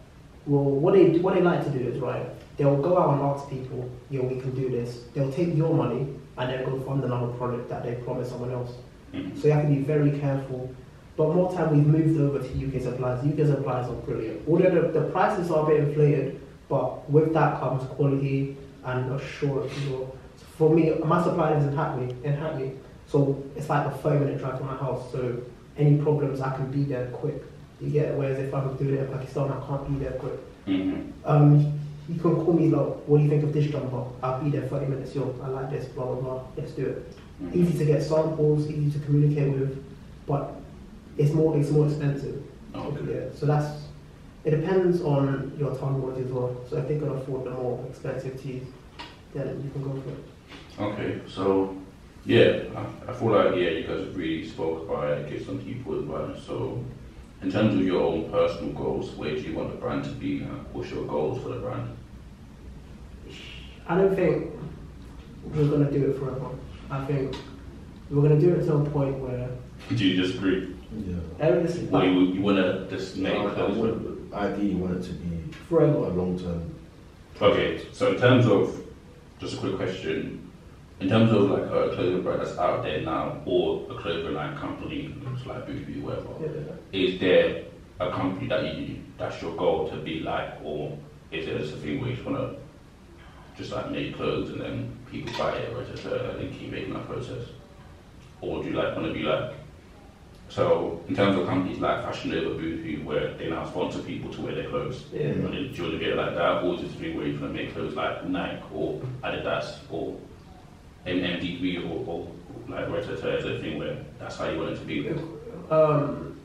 well, 0.44 0.64
what 0.64 0.94
they 0.94 1.18
what 1.20 1.34
they 1.34 1.40
like 1.40 1.62
to 1.62 1.70
do 1.70 1.78
is 1.86 2.00
right 2.00 2.26
they'll 2.56 2.82
go 2.82 2.98
out 2.98 3.10
and 3.14 3.22
ask 3.22 3.48
people 3.48 3.88
yeah 4.10 4.20
we 4.22 4.40
can 4.40 4.52
do 4.56 4.68
this 4.68 5.02
they'll 5.14 5.30
take 5.30 5.54
your 5.54 5.72
money 5.72 6.08
and 6.36 6.50
then 6.50 6.64
go 6.64 6.80
fund 6.80 7.04
another 7.04 7.28
product 7.34 7.68
that 7.68 7.84
they 7.84 7.94
promise 8.02 8.28
someone 8.30 8.50
else. 8.50 8.72
So 9.12 9.47
you 9.49 9.52
have 9.52 9.62
to 9.62 9.69
be 9.69 9.81
very 9.81 10.19
careful 10.19 10.71
but 11.16 11.35
more 11.35 11.52
time 11.52 11.76
we've 11.76 11.87
moved 11.87 12.19
over 12.21 12.38
to 12.47 12.49
UK 12.66 12.83
suppliers 12.83 13.25
UK 13.25 13.47
suppliers 13.47 13.88
are 13.88 13.95
brilliant 14.07 14.40
although 14.49 14.71
the, 14.71 15.00
the 15.00 15.11
prices 15.11 15.50
are 15.50 15.64
a 15.64 15.66
bit 15.66 15.81
inflated 15.88 16.40
but 16.69 17.09
with 17.11 17.33
that 17.35 17.61
comes 17.61 17.83
quality 17.90 18.57
and 18.85 19.12
assurance 19.12 19.73
so 19.85 20.11
for 20.57 20.75
me 20.75 20.92
my 21.04 21.23
supplier 21.23 21.57
is 21.59 21.64
in 21.64 21.76
Hackney 21.76 22.14
in 22.25 22.33
Hackney 22.35 22.73
so 23.07 23.42
it's 23.57 23.69
like 23.69 23.87
a 23.87 23.90
30 23.90 24.21
minute 24.21 24.38
drive 24.38 24.59
to 24.59 24.64
my 24.64 24.76
house 24.76 25.11
so 25.12 25.38
any 25.76 25.97
problems 25.99 26.40
I 26.40 26.54
can 26.57 26.71
be 26.71 26.85
there 26.85 27.07
quick 27.09 27.42
you 27.81 27.90
get 27.90 28.14
whereas 28.16 28.38
if 28.38 28.54
I'm 28.54 28.76
doing 28.76 28.95
it 28.95 29.00
in 29.00 29.09
Pakistan, 29.09 29.50
I 29.50 29.66
can't 29.66 29.88
be 29.88 30.04
there 30.04 30.12
quick. 30.12 30.38
Mhm. 30.69 31.11
Um, 31.25 31.81
you 32.09 32.21
can 32.21 32.37
call 32.37 32.52
me 32.54 32.69
like, 32.69 32.87
what 33.09 33.19
do 33.19 33.25
you 33.25 33.28
think 33.28 33.42
of 33.42 33.52
this 33.52 33.66
jumper? 33.66 34.04
I'll 34.23 34.40
be 34.40 34.50
there 34.50 34.62
30 34.69 34.87
minutes. 34.87 35.16
Yo, 35.16 35.35
I 35.42 35.49
like 35.49 35.71
this. 35.71 35.87
Blah 35.87 36.04
blah 36.04 36.14
blah. 36.21 36.40
Let's 36.57 36.71
do 36.73 36.87
it. 36.87 37.12
Easy 37.52 37.78
to 37.78 37.84
get 37.84 38.02
samples, 38.02 38.68
easy 38.70 38.99
to 38.99 39.04
communicate 39.04 39.52
with, 39.52 39.84
but 40.26 40.54
it's 41.18 41.32
more 41.32 41.56
it's 41.58 41.70
more 41.70 41.87
expensive. 41.87 42.42
Oh, 42.75 42.88
okay. 42.88 43.12
Yeah. 43.12 43.25
So 43.34 43.46
that's 43.46 43.82
it 44.44 44.50
depends 44.50 45.02
on 45.02 45.54
your 45.58 45.75
target 45.76 46.25
as 46.25 46.32
well. 46.32 46.56
So 46.68 46.78
if 46.78 46.88
they 46.88 46.99
can 46.99 47.08
afford 47.11 47.44
the 47.44 47.50
more 47.50 47.84
expensive 47.88 48.40
teas, 48.42 48.64
then 49.34 49.62
you 49.62 49.70
can 49.70 49.82
go 49.82 50.00
for 50.00 50.11
it. 50.11 50.25
Okay, 50.80 51.20
so 51.28 51.76
yeah, 52.25 52.62
I, 52.76 53.11
I 53.11 53.14
feel 53.14 53.30
like 53.30 53.56
yeah, 53.56 53.70
you 53.70 53.87
guys 53.87 54.00
have 54.00 54.16
really 54.16 54.49
spoke 54.49 54.88
about 54.88 55.08
it, 55.11 55.30
give 55.30 55.44
some 55.44 55.58
people 55.58 55.99
advice. 55.99 56.42
So, 56.44 56.82
in 57.42 57.50
terms 57.50 57.75
of 57.75 57.84
your 57.84 58.02
own 58.02 58.30
personal 58.30 58.72
goals, 58.72 59.11
where 59.12 59.34
do 59.34 59.40
you 59.40 59.54
want 59.54 59.70
the 59.70 59.76
brand 59.76 60.04
to 60.04 60.11
be? 60.11 60.40
What's 60.72 60.90
your 60.90 61.04
goals 61.06 61.42
for 61.42 61.50
the 61.50 61.58
brand? 61.58 61.96
I 63.88 63.96
don't 63.96 64.14
think 64.14 64.52
we're 65.52 65.68
gonna 65.68 65.90
do 65.90 66.11
it 66.11 66.18
forever. 66.18 66.50
I 66.92 67.04
think 67.06 67.34
we're 68.11 68.20
gonna 68.22 68.38
do 68.38 68.50
it 68.54 68.66
to 68.66 68.75
a 68.75 68.84
point 68.90 69.18
where 69.18 69.49
Do 69.88 70.06
you 70.06 70.22
disagree? 70.22 70.76
Yeah. 70.94 71.16
everything 71.40 71.94
Or 71.94 72.04
you, 72.04 72.20
you 72.34 72.42
want 72.42 72.58
to 72.58 72.87
just 72.94 73.16
make 73.16 73.32
I, 73.32 73.46
I 73.46 73.50
clothes? 73.54 73.78
want, 73.78 74.34
ideally 74.34 74.75
want 74.75 74.96
it 74.99 75.02
to 75.08 75.12
be 75.14 75.50
a 75.50 75.54
forever. 75.68 76.08
long 76.08 76.38
term. 76.38 76.70
Okay, 77.40 77.80
so 77.92 78.12
in 78.12 78.18
terms 78.18 78.46
of 78.46 78.78
just 79.40 79.54
a 79.54 79.56
quick 79.56 79.76
question, 79.76 80.50
in 81.00 81.08
terms 81.08 81.32
of 81.32 81.50
like 81.50 81.62
a 81.64 81.94
clothing 81.94 82.22
brand 82.22 82.42
that's 82.42 82.58
out 82.58 82.82
there 82.82 83.00
now, 83.00 83.38
or 83.46 83.90
a 83.90 83.94
clothing 83.94 84.34
line 84.34 84.54
company, 84.58 85.14
looks 85.25 85.46
like 85.46 85.66
Boohoo, 85.66 86.02
whatever. 86.02 86.28
Yeah. 86.42 87.00
is 87.00 87.18
there 87.18 87.64
a 88.00 88.11
company 88.11 88.49
that 88.49 88.76
you 88.76 88.99
that's 89.16 89.40
your 89.40 89.56
goal 89.56 89.88
to 89.88 89.96
be 89.96 90.20
like, 90.20 90.62
or 90.62 90.96
is 91.30 91.49
it 91.49 91.58
just 91.58 91.72
a 91.72 91.76
thing 91.78 92.00
where 92.02 92.11
you 92.11 92.16
just 92.16 92.28
wanna 92.28 92.54
just 93.56 93.72
like 93.72 93.90
make 93.90 94.14
clothes 94.14 94.50
and 94.50 94.61
then 94.61 94.99
people 95.12 95.33
buy 95.38 95.52
it, 95.57 95.76
or 95.76 95.85
just 95.85 96.07
uh, 96.07 96.37
and 96.40 96.59
keep 96.59 96.73
making 96.73 96.95
that 96.95 97.07
process, 97.07 97.47
or 98.40 98.62
do 98.62 98.71
you 98.71 98.75
like 98.75 98.97
wanna 98.97 99.12
be 99.12 99.21
like? 99.23 99.52
So 100.49 101.02
in 101.09 101.14
terms 101.14 101.38
of 101.38 101.47
companies 101.47 101.78
like 101.78 102.02
Fashion 102.04 102.30
Nova, 102.30 102.54
Boohoo, 102.58 103.04
where 103.04 103.34
they 103.34 103.49
now 103.49 103.65
sponsor 103.69 104.00
people 104.00 104.30
to 104.34 104.41
wear 104.43 104.54
their 104.54 104.69
clothes, 104.69 105.04
Yeah. 105.13 105.28
and 105.28 105.45
then 105.45 105.52
do 105.52 105.58
you 105.58 105.82
want 105.82 105.95
to 105.95 105.99
get 105.99 106.08
it 106.10 106.17
like 106.17 106.34
that, 106.34 106.65
or 106.65 106.75
is 106.75 106.80
it 106.82 106.86
a 106.86 106.89
thing 106.99 107.17
where 107.17 107.26
you're 107.26 107.39
gonna 107.39 107.52
make 107.52 107.73
clothes 107.75 107.95
like 107.95 108.26
Nike 108.28 108.63
or 108.75 109.00
Adidas 109.23 109.76
or 109.91 110.17
MDB 111.06 111.78
or, 111.78 112.04
or 112.06 112.28
like 112.69 112.86
Reta 112.89 113.13
Is 113.39 113.45
a 113.45 113.58
thing 113.60 113.78
where 113.78 113.97
that's 114.19 114.36
how 114.36 114.49
you 114.50 114.58
want 114.58 114.71
it 114.73 114.78
to 114.78 114.84
be? 114.84 115.08
Um, 115.71 116.39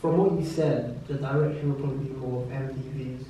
from 0.00 0.16
what 0.16 0.40
you 0.40 0.46
said, 0.46 1.06
the 1.06 1.14
direction 1.14 1.72
will 1.72 1.80
probably 1.80 2.08
be 2.08 2.14
more 2.14 2.42
of 2.42 2.48
MTV's 2.48 3.24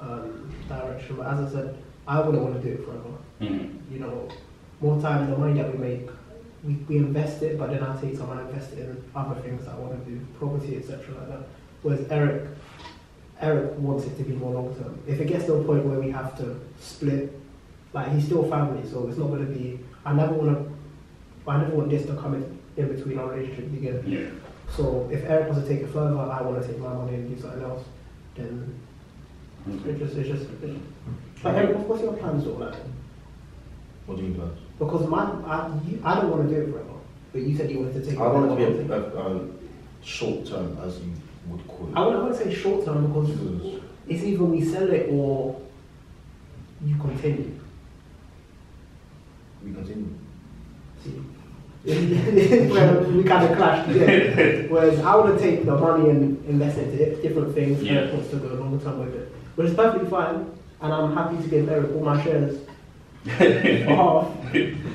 um, 0.00 0.52
direction. 0.68 1.16
But 1.16 1.26
as 1.28 1.40
I 1.40 1.50
said, 1.56 1.76
I 2.06 2.20
wouldn't 2.20 2.42
want 2.42 2.60
to 2.60 2.68
do 2.68 2.74
it 2.74 2.84
forever. 2.84 3.10
Mhm. 3.40 3.78
You 3.92 3.98
know, 4.00 4.28
more 4.80 5.00
time, 5.00 5.30
the 5.30 5.36
money 5.36 5.54
that 5.60 5.72
we 5.72 5.78
make, 5.78 6.08
we, 6.64 6.74
we 6.88 6.96
invest 6.96 7.42
it, 7.42 7.58
but 7.58 7.70
then 7.70 7.82
I 7.82 7.98
take 8.00 8.16
some 8.16 8.30
and 8.30 8.40
invest 8.48 8.72
it 8.72 8.78
in 8.80 9.02
other 9.14 9.40
things 9.40 9.64
that 9.64 9.74
I 9.74 9.78
want 9.78 10.04
to 10.04 10.10
do, 10.10 10.20
property, 10.38 10.76
etc. 10.76 10.98
like 11.18 11.28
that. 11.28 11.46
Whereas 11.82 12.06
Eric, 12.10 12.42
Eric 13.40 13.78
wants 13.78 14.04
it 14.06 14.16
to 14.18 14.24
be 14.24 14.32
more 14.34 14.52
long 14.52 14.74
term. 14.76 14.98
If 15.06 15.20
it 15.20 15.26
gets 15.26 15.46
to 15.46 15.54
a 15.54 15.64
point 15.64 15.84
where 15.86 15.98
we 15.98 16.10
have 16.10 16.36
to 16.38 16.60
split, 16.80 17.38
like 17.92 18.08
he's 18.12 18.24
still 18.26 18.44
family, 18.48 18.86
so 18.88 19.08
it's 19.08 19.16
not 19.18 19.28
going 19.28 19.46
to 19.46 19.52
be. 19.52 19.80
I 20.04 20.12
never 20.14 20.32
want 20.34 20.56
to. 20.58 21.50
I 21.50 21.56
never 21.58 21.74
want 21.74 21.90
this 21.90 22.04
to 22.06 22.14
come 22.16 22.34
in, 22.34 22.58
in 22.76 22.94
between 22.94 23.18
our 23.18 23.30
relationship. 23.30 23.80
Get 23.80 24.06
Yeah. 24.06 24.26
so 24.68 25.08
if 25.10 25.24
Eric 25.24 25.48
wants 25.48 25.62
to 25.62 25.68
take 25.68 25.82
it 25.84 25.88
further, 25.90 26.18
I 26.18 26.42
want 26.42 26.60
to 26.62 26.68
take 26.68 26.78
my 26.78 26.92
money 26.92 27.14
and 27.14 27.34
do 27.34 27.40
something 27.40 27.62
else. 27.62 27.82
Then 28.36 28.74
Okay. 29.68 29.90
it 29.90 29.98
just, 29.98 30.16
it's 30.16 30.28
just. 30.28 30.46
But 31.42 31.54
Eric, 31.54 31.76
what's- 31.76 31.88
what's 31.88 32.02
your 32.02 32.12
plans 32.14 32.44
look 32.46 32.58
like? 32.58 32.74
What 34.06 34.16
do 34.18 34.22
you 34.24 34.28
mean, 34.30 34.38
plans? 34.38 34.58
Because 34.78 35.06
my, 35.08 35.22
I, 35.46 35.70
you, 35.88 36.00
I 36.04 36.20
don't 36.20 36.30
want 36.30 36.48
to 36.48 36.54
do 36.54 36.60
it 36.62 36.70
forever. 36.72 36.86
But 37.32 37.42
you 37.42 37.56
said 37.56 37.70
you 37.70 37.78
wanted 37.80 38.02
to 38.02 38.10
take. 38.10 38.18
I 38.18 38.26
want 38.26 38.46
it 38.50 38.66
to 38.66 38.72
be 38.72 38.78
it. 38.84 38.90
a, 38.90 38.94
a, 39.18 39.36
a 39.36 39.48
short 40.02 40.46
term, 40.46 40.76
as 40.82 40.98
you 40.98 41.12
would 41.48 41.66
call 41.68 41.88
it. 41.88 41.94
I 41.96 42.06
would, 42.06 42.16
I 42.16 42.22
want 42.22 42.36
say 42.36 42.52
short 42.54 42.84
term 42.84 43.06
because 43.06 43.30
Because 43.30 43.80
it's 44.08 44.22
either 44.24 44.44
we 44.44 44.64
sell 44.64 44.90
it 44.90 45.08
or 45.10 45.60
you 46.84 46.96
continue. 46.96 47.52
we 49.64 49.72
continue. 49.72 50.08
See. 51.04 51.10
Where 51.82 53.00
we 53.04 53.24
kind 53.24 53.50
of 53.50 53.56
clashed 53.56 53.88
together. 53.92 54.66
Whereas 54.70 54.98
I 55.00 55.14
want 55.16 55.38
to 55.38 55.42
take 55.42 55.64
the 55.64 55.76
money 55.76 56.10
and 56.10 56.44
invest 56.46 56.78
it 56.78 56.88
into 57.00 57.22
different 57.22 57.54
things. 57.54 57.82
Yeah. 57.82 57.92
Eric 57.92 58.14
wants 58.14 58.30
to 58.30 58.36
go 58.36 58.48
long 58.54 58.78
term 58.80 58.98
with 58.98 59.14
it, 59.14 59.32
which 59.54 59.68
is 59.68 59.74
perfectly 59.74 60.08
fine. 60.10 60.50
And 60.82 60.92
I'm 60.92 61.14
happy 61.14 61.36
to 61.42 61.48
give 61.48 61.68
Eric 61.68 61.90
all 61.94 62.00
my 62.02 62.22
shares 62.22 62.58
half. 63.26 64.28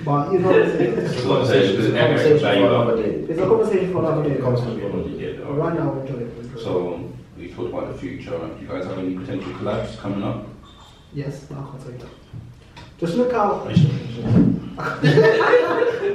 But 0.03 0.31
you 0.33 0.39
know 0.39 0.49
what 0.51 0.61
I'm 0.63 0.71
saying? 0.71 0.97
It's 0.97 1.19
a 1.19 1.21
conversation, 1.27 1.75
It's 1.79 1.93
a 1.93 1.99
conversation 1.99 2.39
for 2.39 2.67
another 2.67 2.95
day. 3.03 3.09
It's 3.29 3.39
a 3.39 3.45
conversation 3.45 3.91
for 3.93 3.99
another 3.99 4.23
day. 4.29 4.35
Conversation 4.41 4.79
for 4.79 4.87
another 4.87 5.09
day. 5.09 5.37
Right 5.37 5.75
now, 5.79 5.99
enjoy 5.99 6.15
it. 6.15 6.37
Enjoy. 6.39 6.59
So 6.59 7.09
we 7.37 7.49
talked 7.53 7.69
about 7.69 7.87
the 7.93 7.97
future. 7.99 8.31
Do 8.31 8.57
you 8.61 8.67
guys 8.67 8.85
have 8.85 8.97
any 8.97 9.15
potential 9.15 9.51
collabs 9.53 9.97
coming 9.99 10.23
up? 10.23 10.45
yes, 11.13 11.45
no, 11.49 11.57
I 11.57 11.59
can't 11.69 11.81
tell 11.81 11.91
you 11.91 11.97
that. 11.99 12.09
Just 12.97 13.15
look 13.15 13.33
out. 13.33 13.67
I 13.69 13.71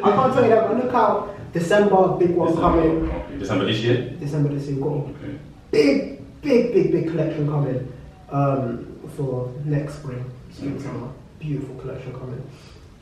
can't 0.02 0.32
tell 0.34 0.42
you 0.44 0.50
that, 0.50 0.68
but 0.68 0.84
look 0.84 0.94
out. 0.94 1.52
December, 1.52 2.08
big 2.18 2.30
one 2.30 2.54
coming. 2.54 3.10
December 3.38 3.64
this 3.66 3.80
year. 3.80 4.10
December 4.18 4.48
this 4.54 4.66
year, 4.66 4.74
we've 4.76 4.84
got 4.84 4.92
Okay. 5.22 5.38
big, 5.70 6.40
big, 6.42 6.72
big, 6.72 6.92
big 6.92 7.08
collection 7.10 7.48
coming 7.48 7.92
um, 8.30 9.00
for 9.16 9.52
next 9.64 9.94
spring, 9.96 10.24
spring 10.52 10.80
summer. 10.80 11.08
Beautiful 11.38 11.74
collection 11.76 12.12
coming. 12.12 12.42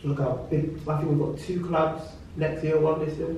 So 0.03 0.09
look 0.09 0.21
out. 0.21 0.49
Big. 0.51 0.79
I 0.89 0.99
think 0.99 1.11
we've 1.11 1.19
got 1.19 1.39
two 1.39 1.61
collabs 1.61 2.03
next 2.37 2.63
year, 2.63 2.79
one 2.79 3.05
this 3.05 3.17
year. 3.19 3.35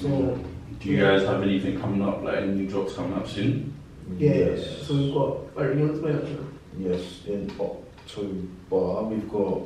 So 0.00 0.38
Do 0.80 0.88
you 0.88 1.00
guys 1.00 1.22
have 1.22 1.42
anything 1.42 1.80
coming 1.80 2.02
up? 2.02 2.22
Like 2.22 2.36
any 2.38 2.52
new 2.52 2.68
drops 2.68 2.94
coming 2.94 3.14
up 3.14 3.26
soon? 3.26 3.74
yeah, 4.18 4.34
Yes. 4.34 4.86
so 4.86 4.94
we've 4.94 5.12
got. 5.14 5.36
Alright, 5.56 5.76
you 5.76 5.82
want 5.88 6.00
to 6.02 6.06
explain 6.08 6.14
it? 6.16 6.40
Yes, 6.78 7.24
in 7.26 7.50
October 7.58 9.02
we've 9.08 9.28
got. 9.28 9.62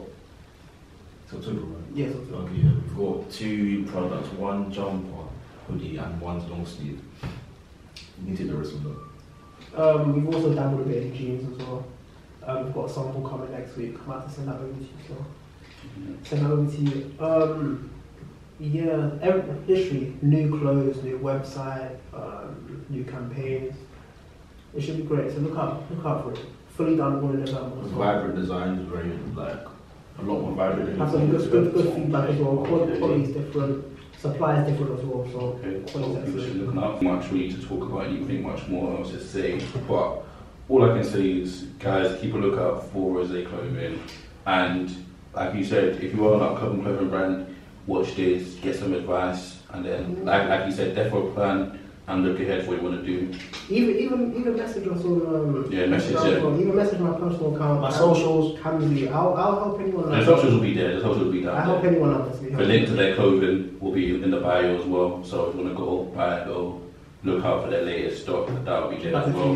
It's 1.25 1.35
October, 1.35 1.61
right? 1.61 1.85
Yes, 1.95 2.15
October. 2.15 2.43
Okay, 2.45 2.55
yeah. 2.57 2.71
We've 2.89 2.97
got 2.97 3.31
two 3.31 3.85
products, 3.87 4.29
one 4.35 4.73
jumper 4.73 5.25
hoodie 5.69 5.97
and 5.99 6.21
one 6.21 6.39
long 6.51 6.65
sleeve. 6.65 7.01
You 7.23 8.27
can 8.29 8.37
take 8.37 8.47
the 8.49 8.57
rest 8.57 8.73
of 8.73 8.83
them. 8.85 9.10
Um, 9.77 10.15
we've 10.15 10.35
also 10.35 10.55
dabbled 10.55 10.81
a 10.83 10.85
bit 10.85 11.03
in 11.05 11.15
jeans 11.17 11.61
as 11.61 11.67
well. 11.67 11.87
Um, 12.47 12.65
we've 12.65 12.75
got 12.75 12.91
a 12.91 12.93
sample 12.93 13.29
coming 13.29 13.51
next 13.53 13.77
week. 13.77 13.97
I'm 14.01 14.11
about 14.11 14.29
to 14.29 14.35
send 14.35 14.49
that 14.49 14.57
over 14.57 14.73
to 14.73 14.81
you. 14.81 14.89
So 15.09 15.17
send 16.25 16.45
that 16.47 16.51
over 16.51 16.71
to 16.71 16.83
you. 16.83 17.15
Um, 17.21 17.91
yeah, 18.59 19.11
every, 19.23 19.43
literally 19.67 20.17
new 20.23 20.59
clothes, 20.59 21.03
new 21.03 21.19
website, 21.19 21.97
um, 22.13 22.85
new 22.91 23.05
campaigns. 23.05 23.75
It 24.75 24.83
should 24.83 24.99
be 24.99 25.03
great. 25.05 25.33
So 25.33 25.39
look 25.39 25.59
out, 25.59 25.91
look 25.91 26.05
out 26.05 26.25
for 26.25 26.33
it. 26.33 26.41
Fully 26.77 26.97
done 26.97 27.23
all 27.23 27.31
in 27.31 27.45
November. 27.45 27.77
Vibrant 27.89 28.37
designs, 28.37 28.89
very 28.89 29.13
like 29.35 29.67
a 30.19 30.23
lot 30.23 30.41
more 30.43 30.53
vibrant. 30.53 30.99
have 30.99 31.11
some 31.11 31.31
good, 31.31 31.51
good, 31.51 31.73
good 31.73 31.95
feedback 31.95 32.31
as 32.31 32.39
well. 32.39 32.65
Quality 32.67 33.23
is 33.23 33.31
different, 33.35 33.85
supply 34.21 34.61
is 34.61 34.69
different 34.69 34.99
as 34.99 35.05
well. 35.05 35.29
So 35.33 35.39
Okay, 35.41 35.93
so 35.93 35.99
quality 35.99 36.27
people 36.27 36.41
is 36.41 36.47
should 36.47 36.57
look 36.67 36.85
out. 36.85 37.03
Much 37.03 37.31
really 37.31 37.53
to 37.53 37.67
talk 37.67 37.83
about 37.83 38.07
anything 38.07 38.43
much 38.43 38.67
more 38.69 38.99
else 38.99 39.11
to 39.13 39.21
say, 39.23 39.61
but 39.89 40.23
all 40.69 40.85
I 40.85 40.95
can 40.95 41.05
say 41.05 41.27
is, 41.41 41.63
guys, 41.79 42.21
keep 42.21 42.35
a 42.35 42.37
lookout 42.37 42.91
for 42.93 43.13
Rose 43.13 43.31
Clothing. 43.49 44.01
And 44.47 45.07
like 45.35 45.55
you 45.55 45.65
said, 45.65 46.03
if 46.03 46.15
you 46.15 46.29
are 46.29 46.35
an 46.35 46.43
upcoming 46.43 46.83
clothing 46.83 47.09
brand, 47.09 47.57
watch 47.87 48.15
this, 48.15 48.55
get 48.55 48.77
some 48.77 48.93
advice, 48.95 49.59
and 49.71 49.85
then, 49.85 50.25
like, 50.25 50.49
like 50.49 50.67
you 50.67 50.73
said, 50.73 50.95
therefore 50.95 51.31
plan 51.33 51.79
and 52.11 52.25
look 52.27 52.41
ahead 52.41 52.65
for 52.65 52.71
what 52.73 52.83
you 52.83 52.89
want 52.89 53.05
to 53.05 53.07
do. 53.07 53.39
Even 53.69 53.97
even 53.97 54.37
even 54.37 54.57
message 54.57 54.87
us 54.89 55.05
on 55.05 55.27
um, 55.27 55.69
Yeah, 55.71 55.87
message, 55.87 56.15
yeah. 56.15 56.43
or 56.43 56.61
Even 56.61 56.75
message 56.75 56.99
my 56.99 57.13
personal 57.13 57.55
account. 57.55 57.81
My 57.81 57.91
Cam- 57.91 57.99
socials. 57.99 58.59
Camzy. 58.59 59.11
I'll 59.13 59.35
I'll 59.35 59.61
help 59.61 59.81
anyone. 59.81 60.11
The 60.11 60.25
socials 60.25 60.55
will 60.55 60.61
be 60.61 60.75
there, 60.75 60.97
the 60.97 61.01
socials 61.03 61.25
will 61.25 61.33
be 61.33 61.47
I 61.47 61.63
help 61.65 61.85
anyone 61.85 62.13
honestly. 62.15 62.51
The 62.51 62.65
link 62.65 62.89
to 62.89 62.95
their 62.95 63.15
clothing 63.15 63.79
will 63.81 63.93
be 63.93 64.23
in 64.23 64.31
the 64.31 64.41
bio 64.41 64.77
as 64.79 64.85
well, 64.87 65.23
so 65.25 65.49
if 65.51 65.55
you 65.57 65.63
want 65.63 65.73
to 65.77 65.79
go 65.83 66.05
buy, 66.17 66.41
it, 66.41 66.47
go 66.47 66.81
look 67.23 67.45
out 67.45 67.65
for 67.65 67.71
their 67.71 67.83
latest 67.85 68.23
stock, 68.23 68.49
that 68.65 68.83
will 68.83 68.91
be 68.91 69.03
there 69.03 69.15
as 69.17 69.33
well. 69.35 69.53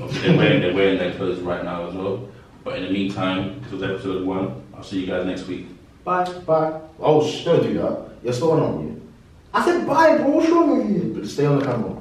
Obviously, 0.00 0.28
they're 0.28 0.36
wearing, 0.36 0.60
they're 0.60 0.74
wearing 0.74 0.98
their 0.98 1.14
clothes 1.14 1.38
right 1.40 1.64
now 1.64 1.86
as 1.88 1.94
well. 1.94 2.28
But 2.64 2.78
in 2.78 2.84
the 2.84 2.90
meantime, 2.90 3.60
this 3.62 3.72
was 3.72 3.82
episode 3.84 4.26
one. 4.26 4.62
I'll 4.74 4.82
see 4.82 5.00
you 5.00 5.06
guys 5.06 5.24
next 5.24 5.46
week. 5.46 5.68
Bye. 6.04 6.24
Bye. 6.44 6.80
Oh, 6.98 7.24
sh- 7.26 7.44
don't 7.44 7.62
do 7.62 7.74
that. 7.74 8.08
You're 8.24 8.32
still 8.32 8.52
on 8.52 8.80
you. 8.82 9.02
I 9.56 9.64
said 9.64 9.86
buy 9.86 10.18
bro. 10.18 10.28
What's 10.28 10.50
wrong 10.50 10.76
with 10.76 10.90
you? 10.90 11.14
But 11.14 11.26
stay 11.26 11.46
on 11.46 11.58
the 11.58 11.64
camera. 11.64 11.98